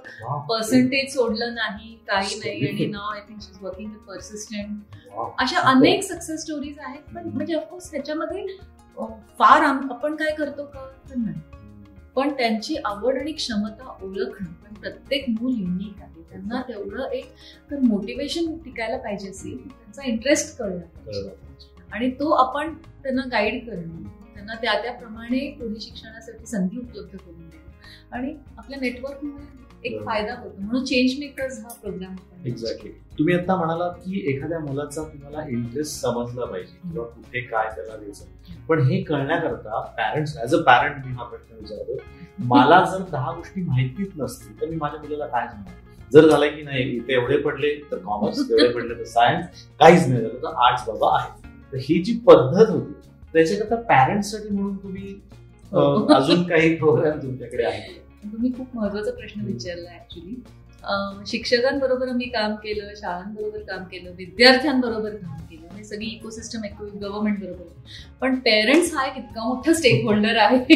[0.48, 2.66] पर्सेंटेज सोडलं नाही काही नाही.
[2.68, 4.96] आणि नाव I think she is working with persistent
[5.40, 7.14] अशा अनेक सक्सेस स्टोरीज आहेत.
[7.14, 8.46] पण म्हणजे ऑफकोर्स त्याच्यामध्ये
[9.38, 10.90] फार आपण काय करतो का?
[11.16, 11.40] नाही.
[12.16, 16.22] पण त्यांची आवड आणि क्षमता ओळखणं पण प्रत्येक मूल युनिक आहे.
[16.30, 17.32] त्यांना तेवढं एक
[17.70, 21.28] तर मोटिवेशन टिकायला पाहिजे असेल त्यांचा इंटरेस्ट कळणं
[21.92, 27.64] आणि तो आपण त्यांना गाईड करणं त्यांना त्या त्याप्रमाणे पुढे शिक्षणासाठी संधी उपलब्ध करून देणं.
[28.12, 30.60] आणि आपल्या नेटवर्कमुळे एक फायदा होतो.
[30.60, 32.14] म्हणून चेंज मेकर्स हा प्रोग्राम
[32.46, 37.96] एक्झॅक्टली तुम्ही आता म्हणाला की एखाद्या मुलाचा तुम्हाला इंटरेस्ट समजला पाहिजे किंवा कुठे काय त्याला
[37.96, 41.98] द्यायचं पण हे कळण्याकरता पॅरेंट्स ऍज अ पॅरेंट मी हा प्रश्न विचारतो
[42.46, 46.62] मला जर दहा गोष्टी माहितीच नसतील तर मी माझ्या मुलाला काय सांगणार जर झालं की
[46.62, 50.88] नाही इथे एवढे पडले तर कॉमर्स एवढे पडले तर सायन्स काहीच नाही झालं तर आर्ट्स
[50.88, 51.30] बाबा आहे.
[51.72, 52.92] तर ही जी पद्धत होती
[53.34, 55.12] त्याच्याकरता पॅरेंट्ससाठी म्हणून तुम्ही
[55.72, 56.04] हो.
[56.14, 60.34] अजून काही प्रोग्राम तुमच्याकडे आहे तुम्ही खूप महत्त्वाचा प्रश्न विचारला ऍक्च्युली
[61.26, 66.60] शिक्षकांबरोबर आम्ही काम केलं शाळांबरोबर काम केलं विद्यार्थ्यांबरोबर काम केलं हे सगळी इकोसिस्टम
[67.00, 67.64] गव्हर्नमेंट बरोबर.
[68.20, 70.58] पण पेरेंट्स हा एक इतका मोठा स्टेक होल्डर आहे.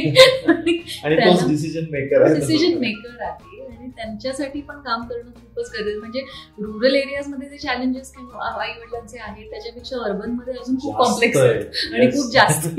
[2.34, 3.66] डिसिजन मेकर आहे.
[3.68, 6.20] आणि त्यांच्यासाठी पण काम करणं खूपच गरजेचं म्हणजे
[6.58, 11.94] रुरल एरियाजमध्ये जे चॅलेंजेस किंवा आई वडिलांचे आहेत त्याच्यापेक्षा अर्बनमध्ये अजून खूप कॉम्प्लेक्स आहेत.
[11.94, 12.68] आणि खूप जास्त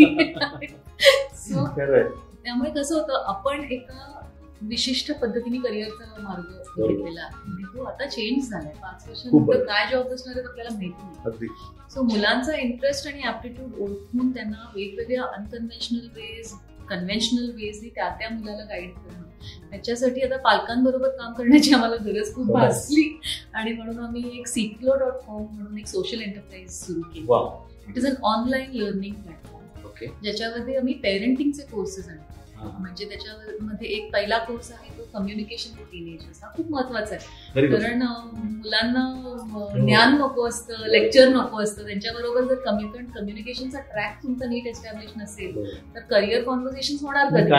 [2.43, 4.18] त्यामुळे कसं होतं आपण एका
[4.61, 7.63] विशिष्ट पद्धतीने करिअरचा मार्ग घेतलेला आहे.
[7.75, 8.73] तो आता चेंज झालाय.
[8.81, 11.47] पाच वर्षानंतर काय जॉब असणार आहे आपल्याला माहिती नाही.
[11.93, 16.53] सो मुलांचा इंटरेस्ट आणि ऍप्टिट्यूड ओळखून त्यांना वेगवेगळ्या अनकन्व्हेन्शनल वेज
[16.89, 19.23] कन्व्हेन्शनल वेज त्या त्या मुलाला गाईड करणं.
[19.71, 23.19] त्याच्यासाठी आता पालकांबरोबर काम करण्याची आम्हाला गरज खूप भासली.
[23.53, 27.25] आणि म्हणून आम्ही एक सिक्लो डॉट कॉम म्हणून एक सोशल एंटरप्राइज सुरू केली.
[27.89, 29.57] It is an online learning platform
[30.23, 32.28] ज्याच्यामध्ये आम्ही पेरेंटिंगचे कोर्सेस आणतो.
[32.61, 37.67] म्हणजे त्याच्यामध्ये एक पहिला कोर्स आहे तो कम्युनिकेशन विथ टीनेजर्स हा खूप महत्त्वाचा आहे.
[37.73, 39.03] कारण मुलांना
[39.75, 41.85] ज्ञान नको असतं लेक्चर नको असतं.
[41.85, 45.55] त्यांच्याबरोबर जर कम्युनिकेशनचा ट्रॅक तुमचा नीट एस्टॅब्लिश नसेल
[45.95, 47.49] तर करिअर कॉन्व्हर्सेशन होणार कधी?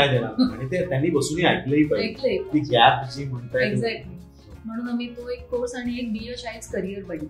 [0.87, 2.39] त्यांनी बसून ऐकलंही
[3.67, 4.19] एक्झॅक्टली
[4.65, 7.27] म्हणून आम्ही तो एक कोर्स आणि एक बी अ चाइल्ड करिअर बडी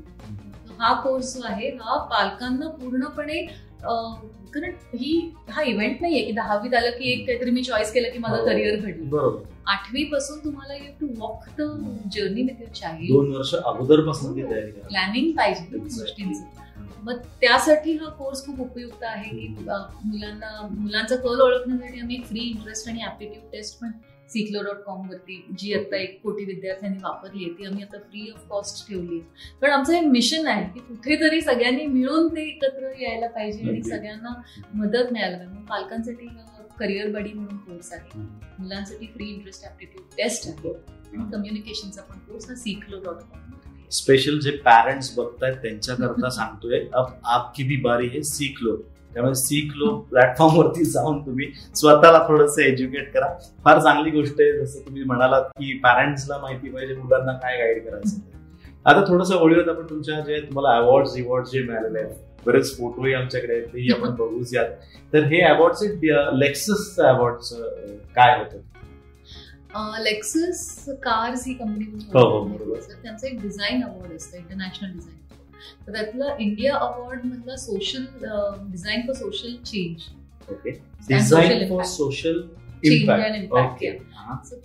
[0.80, 3.40] हा कोर्स जो आहे हा पालकांना पूर्णपणे
[3.82, 8.18] कारण ही हा इव्हेंट नाहीये की दहावीत आलं की एक काहीतरी मी चॉईस केलं की
[8.18, 8.86] माझं करिअर हो.
[8.86, 9.42] घडलं.
[9.66, 11.62] आठवी पासून तुम्हाला you to walk the
[12.14, 16.44] journey with your child दोन वर्ष अगोदरपासून प्लॅनिंग पाहिजे गोष्टींचं.
[17.02, 22.26] मग त्यासाठी हा कोर्स खूप उपयुक्त आहे की अ, मुलांना मुलांचा कल ओळखण्यासाठी आम्ही एक
[22.26, 23.90] फ्री इंटरेस्ट आणि ऍप्टिट्यूड टेस्ट पण
[24.32, 28.30] सिक्लो डॉट कॉम वरती जी आता एक कोटी विद्यार्थ्यांनी वापरली आहे ती आम्ही आता फ्री
[28.30, 29.58] ऑफ कॉस्ट ठेवली आहे.
[29.62, 33.82] पण आमचं हे मिशन आहे की कुठेतरी सगळ्यांनी मिळून ते एकत्र यायला पाहिजे आणि.
[33.82, 34.42] सगळ्यांना
[34.74, 35.54] मदत मिळायला पाहिजे.
[35.54, 36.28] मग पालकांसाठी
[36.78, 38.20] करिअर बडी म्हणून कोर्स आहे.
[38.58, 40.72] मुलांसाठी फ्री इंटरेस्ट ऍप्टिट्यूड टेस्ट आहे.
[40.72, 43.38] आणि कम्युनिकेशनचा पण कोर्स हा सिक्लो डॉट कॉम
[43.90, 48.76] स्पेशल जे पॅरेंट्स बघतायत त्यांच्याकरता सांगतोय अब आपकी भी बारी हे सीख लो
[49.14, 53.28] त्यामुळे सीख लो प्लॅटफॉर्म वरती जाऊन तुम्ही स्वतःला थोडस एज्युकेट करा.
[53.64, 58.18] फार चांगली गोष्ट आहे जसं तुम्ही म्हणालात की पॅरेंट्सला माहिती पाहिजे मुलांना काय गाईड करायचं.
[58.86, 63.54] आता थोडंसं ओळीवर आपण तुमच्या जे तुम्हाला अवॉर्ड रिवॉर्ड जे मिळालेले आहेत बरेच फोटोही आमच्याकडे
[63.54, 64.66] आहेत तेही आपण बघूयात
[65.12, 65.88] तर हे अवॉर्डचे
[66.40, 67.54] लेक्सस अवॉर्ड
[68.14, 68.58] काय होतं?
[70.02, 72.74] लेक्सस कार्स ही कंपनी हो, हो.
[73.02, 75.18] त्यांचं एक डिझाईन अवॉर्ड असतं इंटरनॅशनल डिझाईन
[75.86, 78.04] तर त्यातलं इंडिया अवॉर्ड मधला social
[78.70, 80.00] design for social change
[81.08, 81.82] design for.
[81.84, 82.42] Social
[82.84, 83.84] impact.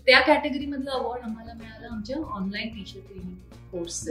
[0.06, 3.36] त्या कॅटेगरी मधलं अवॉर्ड आम्हाला मिळालं आमच्या ऑनलाईन टीचर ट्रेनिंग
[3.72, 4.08] कोर्स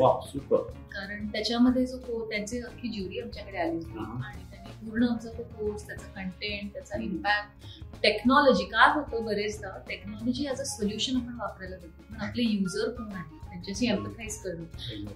[0.94, 3.98] कारण त्याच्यामध्ये जो त्यांची अख्खी ज्युरी आमच्याकडे आली होती.
[3.98, 4.20] हा.
[4.28, 7.66] आणि पूर्ण आमचा तो कोर्स त्याचा कंटेंट त्याचा इम्पॅक्ट
[8.02, 13.12] टेक्नॉलॉजी काय होतं बरेचदा टेक्नॉलॉजी ॲज अ सोल्युशन आपण वापरायला जातो पण आपले युजर कोण
[13.12, 14.64] आहे त्यांच्याशी एम्पथाईज करणं.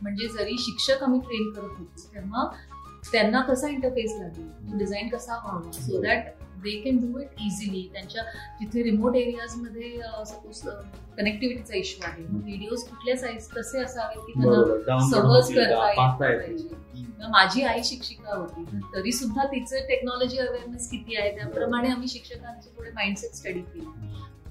[0.02, 2.44] म्हणजे जरी शिक्षक आम्ही ट्रेन करत होतो तेव्हा
[3.04, 4.78] त्यांना कसा इंटरफेस लागेल?
[4.78, 6.26] डिझाईन कसा व्हावा so that
[6.62, 8.22] they can do it easily त्यांच्या
[8.61, 9.90] जिथे रिमोट एरियाजमध्ये
[10.26, 10.61] सपोज
[11.18, 16.16] कनेक्टिव्हिटीचा इश्यू आहे व्हिडिओज कुठल्या साईज कसे असावेत की त्यांना सहज करता.
[17.18, 21.30] मग माझी आई शिक्षिका होती तरी सुद्धा तिचं टेक्नॉलॉजी अवेअरनेस किती आहे?
[21.37, 23.87] त्याप्रमाणे आम्ही शिक्षकांचे थोडे माइंडसेट स्टडी केले.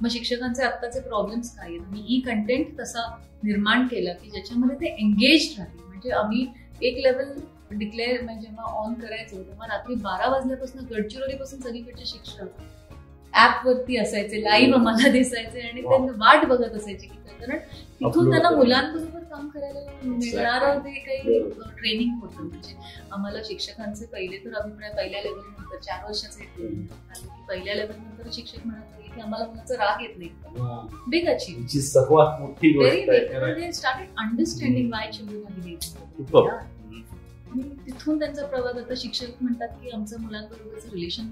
[0.01, 1.81] मग शिक्षकांचे आत्ताचे प्रॉब्लेम्स काय आहेत?
[1.91, 3.07] मी ई कंटेंट तसा
[3.43, 5.83] निर्माण केला की ज्याच्यामध्ये ते एंगेज राहील.
[5.83, 6.45] म्हणजे आम्ही
[6.81, 7.33] एक लेवल
[7.71, 12.62] डिक्लेअर म्हणजे जेव्हा ऑन करायचो तेव्हा रात्री बारा वाजल्यापासून गडचिरोलीपासून सगळीकडचे शिक्षक
[13.34, 15.82] ऍप वरती असायचे लाईव्ह आम्हाला दिसायचे आणि.
[15.82, 17.17] त्यांना वाट बघत असायचे की.
[17.39, 18.49] कारण तिथून त्यांना.
[18.49, 21.39] मुलांबरोबर काम करायला मिळणारं ते काही.
[21.77, 22.43] ट्रेनिंग होतं.
[22.43, 22.75] म्हणजे
[23.12, 26.45] आम्हाला शिक्षकांचे पहिले तर अभिप्राय पहिल्या लेवल नंतर चार वर्षाचे
[27.47, 30.30] पहिल्या लेवल नंतर शिक्षक म्हणत होते की आम्हाला मुलाचा राग येत नाही.
[31.08, 33.12] बिग अचीव तुमची सर्वात मोठी गोष्ट
[33.73, 35.62] स्टार्टेड अंडरस्टँडिंग वाय चिल्ड्रन
[37.57, 41.31] आणि तिथून त्यांचा प्रवास आता शिक्षक म्हणतात की आमचं मुलांबरोबरचं रिलेशन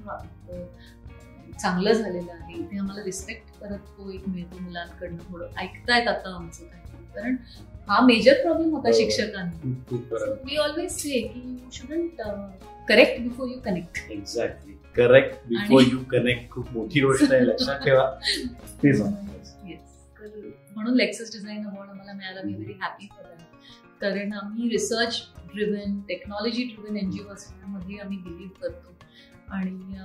[1.61, 2.61] चांगलं झालेलं आहे.
[2.61, 5.17] ते आम्हाला रिस्पेक्ट करत तो एक मिळतो मुलांकडनं.
[5.31, 6.81] थोडं ऐकतायत आता आमचं काही.
[7.15, 7.35] कारण
[7.89, 8.97] हा मेजर प्रॉब्लेम होता बरोबर.
[8.97, 10.33] शिक्षकांना.
[10.45, 12.21] वी ऑलवेज से की you shouldn't
[12.87, 17.45] correct before you connect exactly correct before you connect खूप मोठी गोष्ट आहे.
[17.45, 18.11] लक्षात ठेवा.
[20.75, 22.41] म्हणून लेक्सस डिझाईन अवॉर्ड आम्हाला मिळाला.
[22.45, 23.25] मी व्हेरी हॅपी फॉर
[24.01, 25.21] कारण आम्ही research
[25.53, 28.93] driven technology driven NGO असल्यामध्ये आम्ही बिलीव्ह करतो.
[29.49, 29.95] आणि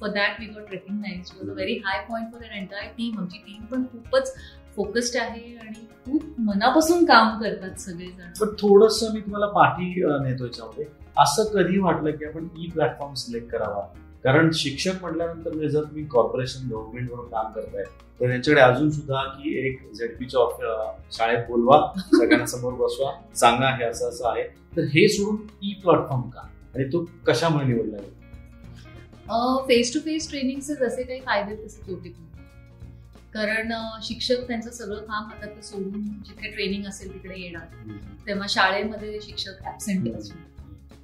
[0.00, 3.38] for that we got recognise was a very high point for an entire team आमची
[3.38, 4.34] टीम पण खूपच
[4.76, 8.30] फोकस्ड आहे आणि खूप मनापासून काम करतात सगळेजण.
[8.40, 9.84] पण थोडस मी तुम्हाला पाठी
[10.22, 10.84] नेतो याच्यामध्ये.
[11.18, 13.86] असं कधी वाटलं की आपण ई प्लॅटफॉर्म सिलेक्ट करावा?
[14.28, 17.84] कारण शिक्षक म्हटल्यानंतर म्हणजे जर तुम्ही कॉर्पोरेशन गव्हर्नमेंट म्हणून काम करताय
[18.20, 24.08] तर यांच्याकडे अजून सुद्धा की एक झेडपीच्या शाळेत बोलवा सगळ्यांना समोर बसवा सांगा हे असं
[24.08, 24.42] असं आहे.
[24.76, 26.40] तर हे सोडून ई प्लॅटफॉर्म का?
[26.74, 27.96] आणि तो कशामुळे निवडला?
[29.68, 32.08] फेस टू फेस ट्रेनिंगचे जसे काही फायदे तसे तोटे.
[33.34, 37.96] कारण शिक्षक त्यांचं सगळं काम हातात सोडून जिथे ट्रेनिंग असेल तिकडे येणार.
[38.26, 40.57] तेव्हा शाळेमध्ये शिक्षक ऍबसेंट असणार.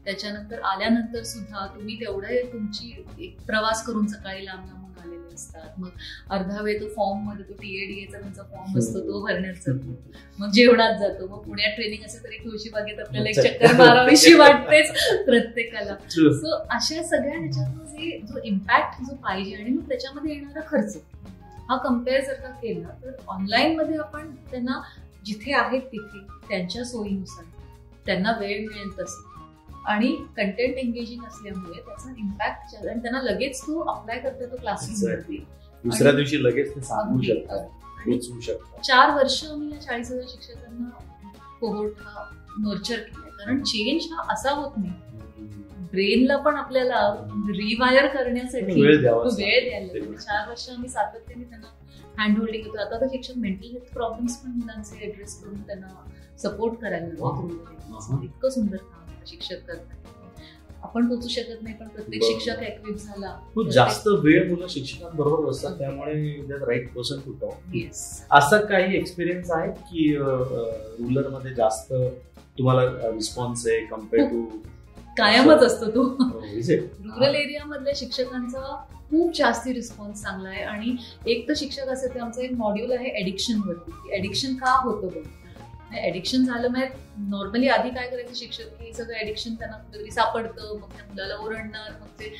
[0.05, 5.79] त्याच्यानंतर आल्यानंतर सुद्धा तुम्ही तेवढे तुमची एक प्रवास करून सकाळी लांब लांबून आलेले असतात.
[5.79, 5.88] मग
[6.31, 9.97] अर्धा वेळ तो फॉर्ममध्ये तो टीएडीएचा तुमचा फॉर्म असतो तो भरण्यात जातो
[10.38, 11.27] मग जेवणात जातो.
[11.27, 14.93] मग पुण्यात ट्रेनिंग असेल तरी तुळशी बागेत आपल्याला एक चक्कर मारावीशी वाटतेच
[15.27, 15.97] प्रत्येकाला.
[16.11, 20.97] सो अशा सगळ्या ह्याच्यातून जे जो इम्पॅक्ट जो पाहिजे आणि मग त्याच्यामध्ये येणारा खर्च.
[21.69, 24.81] हा कंपेअर जर का केला तर ऑनलाईन मध्ये आपण त्यांना
[25.27, 27.45] जिथे आहेत तिथे त्यांच्या सोयीनुसार
[28.07, 29.33] त्यांना वेळ मिळेल तसं.
[29.85, 35.44] आणि कंटेंट एंगेजिंग असल्यामुळे त्याचा इम्पॅक्ट आणि त्यांना लगेच तो अप्लाय करता येतो क्लासरूम वरती.
[35.85, 40.88] दुसऱ्या दिवशी लगेच ते सांगू शकतात चार वर्ष मी या चाळीस हजार शिक्षकांना
[41.61, 42.25] कोहोर्ट हा
[42.61, 43.31] नर्चर केलाय.
[43.38, 44.92] कारण चेंज हा असा होत नाही.
[45.92, 47.01] ब्रेनला पण आपल्याला
[47.49, 50.16] रिवायर करण्यासाठी वेळ तो द्यायला.
[50.16, 51.68] चार वर्ष आम्ही सातत्याने त्यांना
[52.18, 55.88] हँड होल्डिंग होतो आता तर शिक्षक मेंटल हेल्थ प्रॉब्लेम्स पण मुलांचे ऍड्रेस करून त्यांना
[56.42, 57.07] सपोर्ट करायला
[58.25, 59.04] इतकं सुंदर काम.
[59.27, 60.03] शिक्षक करतात
[60.83, 62.23] आपण पोचू शकत नाही पण प्रत्येक.
[62.23, 63.29] शिक्षक ऍक्टिव्ह झाला.
[63.55, 66.15] खूप जास्त वेळ मुलं शिक्षकांबरोबर बसतात त्यामुळे
[66.67, 71.93] right person to talk yes असं काही एक्सपिरियन्स आहे की रुलरमध्ये जास्त
[72.59, 74.45] तुम्हाला रिस्पॉन्स आहे कंपेअर टू
[75.19, 76.03] कायमच असतो तो.
[76.21, 76.85] हो, is it?
[77.05, 78.61] रुरल एरियामधल्या शिक्षकांचा
[79.11, 80.95] खूप जास्ती रिस्पॉन्स चांगला आहे आणि
[81.27, 83.93] एक तर शिक्षक असे ते आमचं एक मॉड्यूल आहे एडिक्शन वरती.
[84.17, 85.23] एडिक्शन का होतं बघ
[85.98, 86.68] एडिक्शन झालं.
[86.68, 86.88] म्हणजे
[87.30, 88.68] नॉर्मली आधी काय करायचे शिक्षक?
[88.80, 90.76] की सगळं एडिक्शन त्यांना कुठेतरी सापडतं.
[90.78, 92.35] मग त्या मुलाला ओरडणार मग ते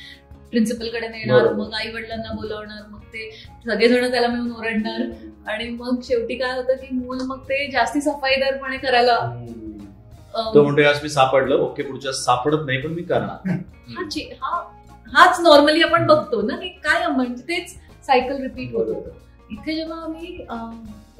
[0.51, 1.51] प्रिन्सिपलकडे नेणार.
[1.53, 3.29] मग आई वडिलांना बोलावणार मग ते
[3.65, 5.01] सगळेजण त्याला मिळून ओरडणार.
[5.47, 9.17] आणि मग शेवटी काय होतं की मूल मग ते जास्ती सफाईदारपणे करायला
[10.53, 11.55] तो म्हणतो आज मी सापडलं.
[11.55, 13.57] ओके पुढच्या सापडत नाही पण मी करणार.
[14.41, 14.63] हा
[15.13, 17.69] हाच नॉर्मली आपण बघतो ना की काय म्हणजे तेच
[18.05, 19.09] सायकल रिपीट होत होतं.
[19.51, 20.37] इथे जेव्हा आम्ही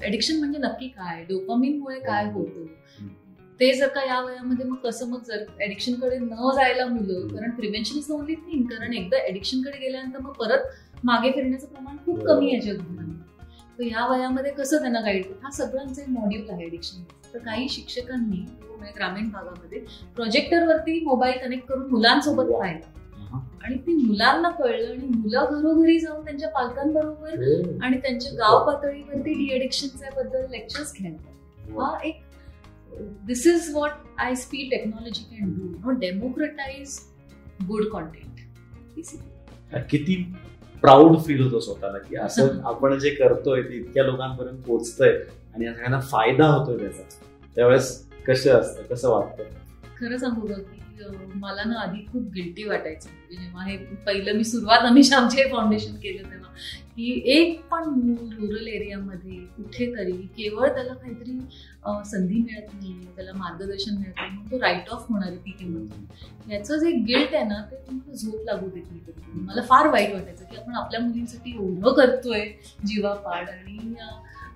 [0.04, 1.24] एडिक्शन म्हणजे नक्की काय?
[1.24, 2.66] डोपामिनमुळे काय होतं?
[3.60, 7.98] ते जर का या वयामध्ये मग कसं मग जर ऍडिक्शनकडे न जायला मुलं कारण प्रिव्हेन्शन
[7.98, 10.66] इज ओनली थिंग कारण एकदा ऍडिक्शनकडे गेल्यानंतर मग परत
[11.04, 13.04] मागे फिरण्याचं प्रमाण खूप कमी आहे जगभरात.
[13.80, 17.04] तर या वयामध्ये कसं त्यांना गाईड हा सगळ्यांचं एक मॉड्यूल आहे ऍडिक्शन
[17.34, 18.46] तर काही शिक्षकांनी
[18.98, 19.80] ग्रामीण भागामध्ये
[20.16, 22.52] प्रोजेक्टरवरती मोबाईल कनेक्ट करून मुलांसोबत.
[22.52, 23.05] पाहिलं
[23.66, 27.40] आणि ते मुलांना कळलं आणि मुलं घरोघरी जाऊन त्यांच्या पालकांबरोबर
[27.84, 32.22] आणि त्यांच्या गाव पातळीवरती डी एडिक्शनच्या बद्दल लेक्चर्स घ्यायला हा एक
[33.26, 37.00] this is what I स्पी technology can do no democratize
[37.68, 40.16] good content किती
[40.84, 45.10] प्राऊड फील होतो स्वतःला की असं आपण जे करतोय ते इतक्या लोकांपर्यंत पोहोचतंय
[45.56, 47.04] आणि सगळ्यांना फायदा होतोय त्याचा.
[47.56, 47.90] त्यावेळेस
[48.28, 48.84] कसं असतं?
[48.84, 49.44] कसं वाटतं?
[50.00, 50.54] खरं सांगू का
[51.36, 53.10] मला ना आधी खूप गिल्टी वाटायचं.
[53.10, 56.44] म्हणजे जेव्हा हे पहिलं मी सुरुवात आम्ही आमचे फाउंडेशन केलं तेव्हा
[56.96, 61.38] की एक पण मूल रुरल एरियामध्ये कुठेतरी केवळ त्याला काहीतरी
[62.06, 66.52] संधी मिळत नाही त्याला मार्गदर्शन मिळत नाही तो राईट ऑफ होणार आहे ती किंमत.
[66.52, 70.46] याचं जे गिल्ट आहे ना ते तुम्हाला झोप लागू देत नाही मला फार वाईट वाटायचं
[70.46, 72.46] की आपण आपल्या मुलींसाठी एवढं करतोय
[72.86, 73.94] जीवापाड आणि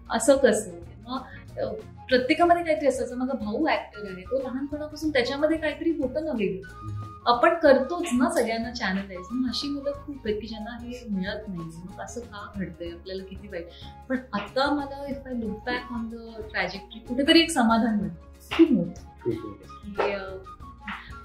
[0.09, 0.71] असं कसं?
[0.71, 1.19] तेव्हा
[1.65, 6.97] प्रत्येकामध्ये काहीतरी असायचं माझा भाऊ ऍक्टर आहे तो लहानपणापासून त्याच्यामध्ये काहीतरी होतं ना वेगळं.
[7.27, 11.59] आपण करतोच ना सगळ्यांना चॅनलाइज मग अशी मुलं खूप आहेत की ज्यांना हे मिळत नाही.
[11.59, 12.91] मग असं का घडतंय?
[12.91, 13.67] आपल्याला किती वाईट.
[14.09, 18.55] पण आता मला if I look back on the trajectory कुठेतरी एक समाधान मिळतं.
[18.57, 20.37] खूप मोठं.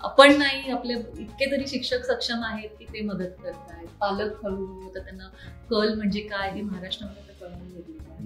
[0.03, 4.89] आपण नाही आपले इतके तरी शिक्षक सक्षम आहेत की ते मदत करत आहेत पालक हळूहळू
[4.95, 5.29] त्यांना
[5.71, 7.57] कल म्हणजे काय हे महाराष्ट्रामध्ये आता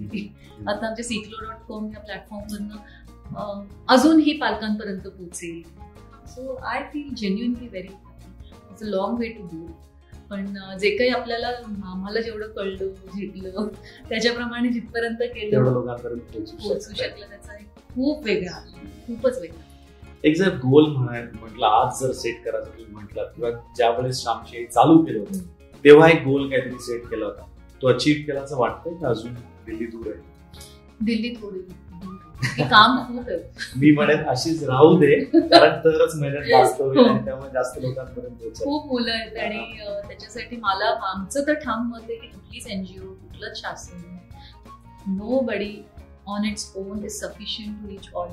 [0.05, 0.27] आहे
[0.67, 5.61] आता आमच्या सिक्लो डॉट कॉम या प्लॅटफॉर्मवरनं अजूनही पालकांपर्यंत पोहोचेल.
[6.27, 7.87] So I feel genuinely very
[8.71, 9.65] it's a long way to do
[10.29, 10.45] पण
[10.81, 11.47] जे काही आपल्याला
[11.85, 13.67] आम्हाला जेवढं कळलं झिटलं
[14.09, 17.29] त्याच्याप्रमाणे जिथपर्यंत केलं पोहोचू शकलं.
[17.29, 18.59] त्याचा एक खूप वेगळा
[19.07, 19.61] खूपच वेगळा
[20.23, 24.65] एक जर गोल म्हणाय म्हटलं आज जर सेट करायचं तुम्ही म्हटलं किंवा ज्या वेळेस श्यामशी
[24.65, 25.39] चालू केलं होतं
[25.85, 27.41] तेव्हा एक गोल काहीतरी सेट केला होता.
[27.81, 29.33] तो अचीव्ह केला असं वाटतंय का अजून?
[29.69, 30.21] दिल्ली दूर आहे.
[31.01, 31.59] दिल्ली थोडी
[32.63, 33.37] काम खूप आहे.
[33.75, 38.85] मी म्हणेन अशीच राहू दे कारण तरच मेहनत जास्त होईल आणि त्यामुळे जास्त लोकांपर्यंत खूप
[38.87, 39.59] मुलं आहेत आणि
[40.07, 44.07] त्याच्यासाठी मला आमचं तर ठाम मत आहे की कुठलीच एनजीओ कुठलंच शासन
[45.41, 45.73] nobody
[46.27, 48.29] on its own is sufficient to reach all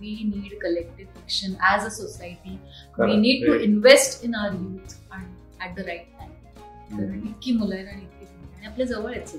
[0.00, 2.56] we need collective action as a society we
[2.96, 3.18] Correct.
[3.18, 3.64] Need to Very.
[3.64, 5.26] Invest in our youth and
[5.60, 6.30] at the right time
[6.90, 8.24] कारण इतकी मुलं आहेत आणि इतकी
[8.66, 9.36] आपल्या जवळ आहेत.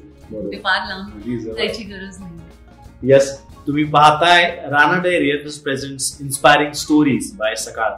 [0.52, 1.54] ते फार लांब.
[1.56, 3.12] जायची गरज नाही.
[3.12, 7.92] येस तुम्ही पाहताय Ranade realtors presents inspiring stories by Sakal.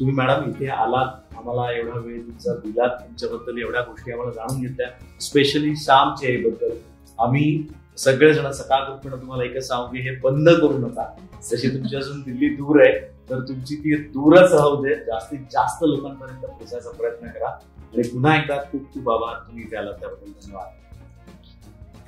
[0.00, 4.88] तुम्ही मॅडम इथे आलात आम्हाला एवढा वेळ तुमचा दिलात तुमच्याबद्दल एवढ्या गोष्टी आम्हाला जाणून घेतल्या
[5.20, 6.76] स्पेशली श्यामबद्दल
[7.18, 7.66] आम्ही
[7.98, 11.04] सगळेजण सकाळ तुम्हाला एकच सांगू की हे बंद करू नका.
[11.50, 14.94] जशी तुमची अजून दिल्ली दूर आहे तर तुमची ती दूरच राहू दे.
[14.94, 17.48] जास्तीत जास्त लोकांपर्यंत पोहोचायचा प्रयत्न करा.
[17.48, 19.36] आणि पुन्हा एकदा खूप खूप आभार.
[19.46, 20.68] तुम्ही आलात त्याबद्दल धन्यवाद.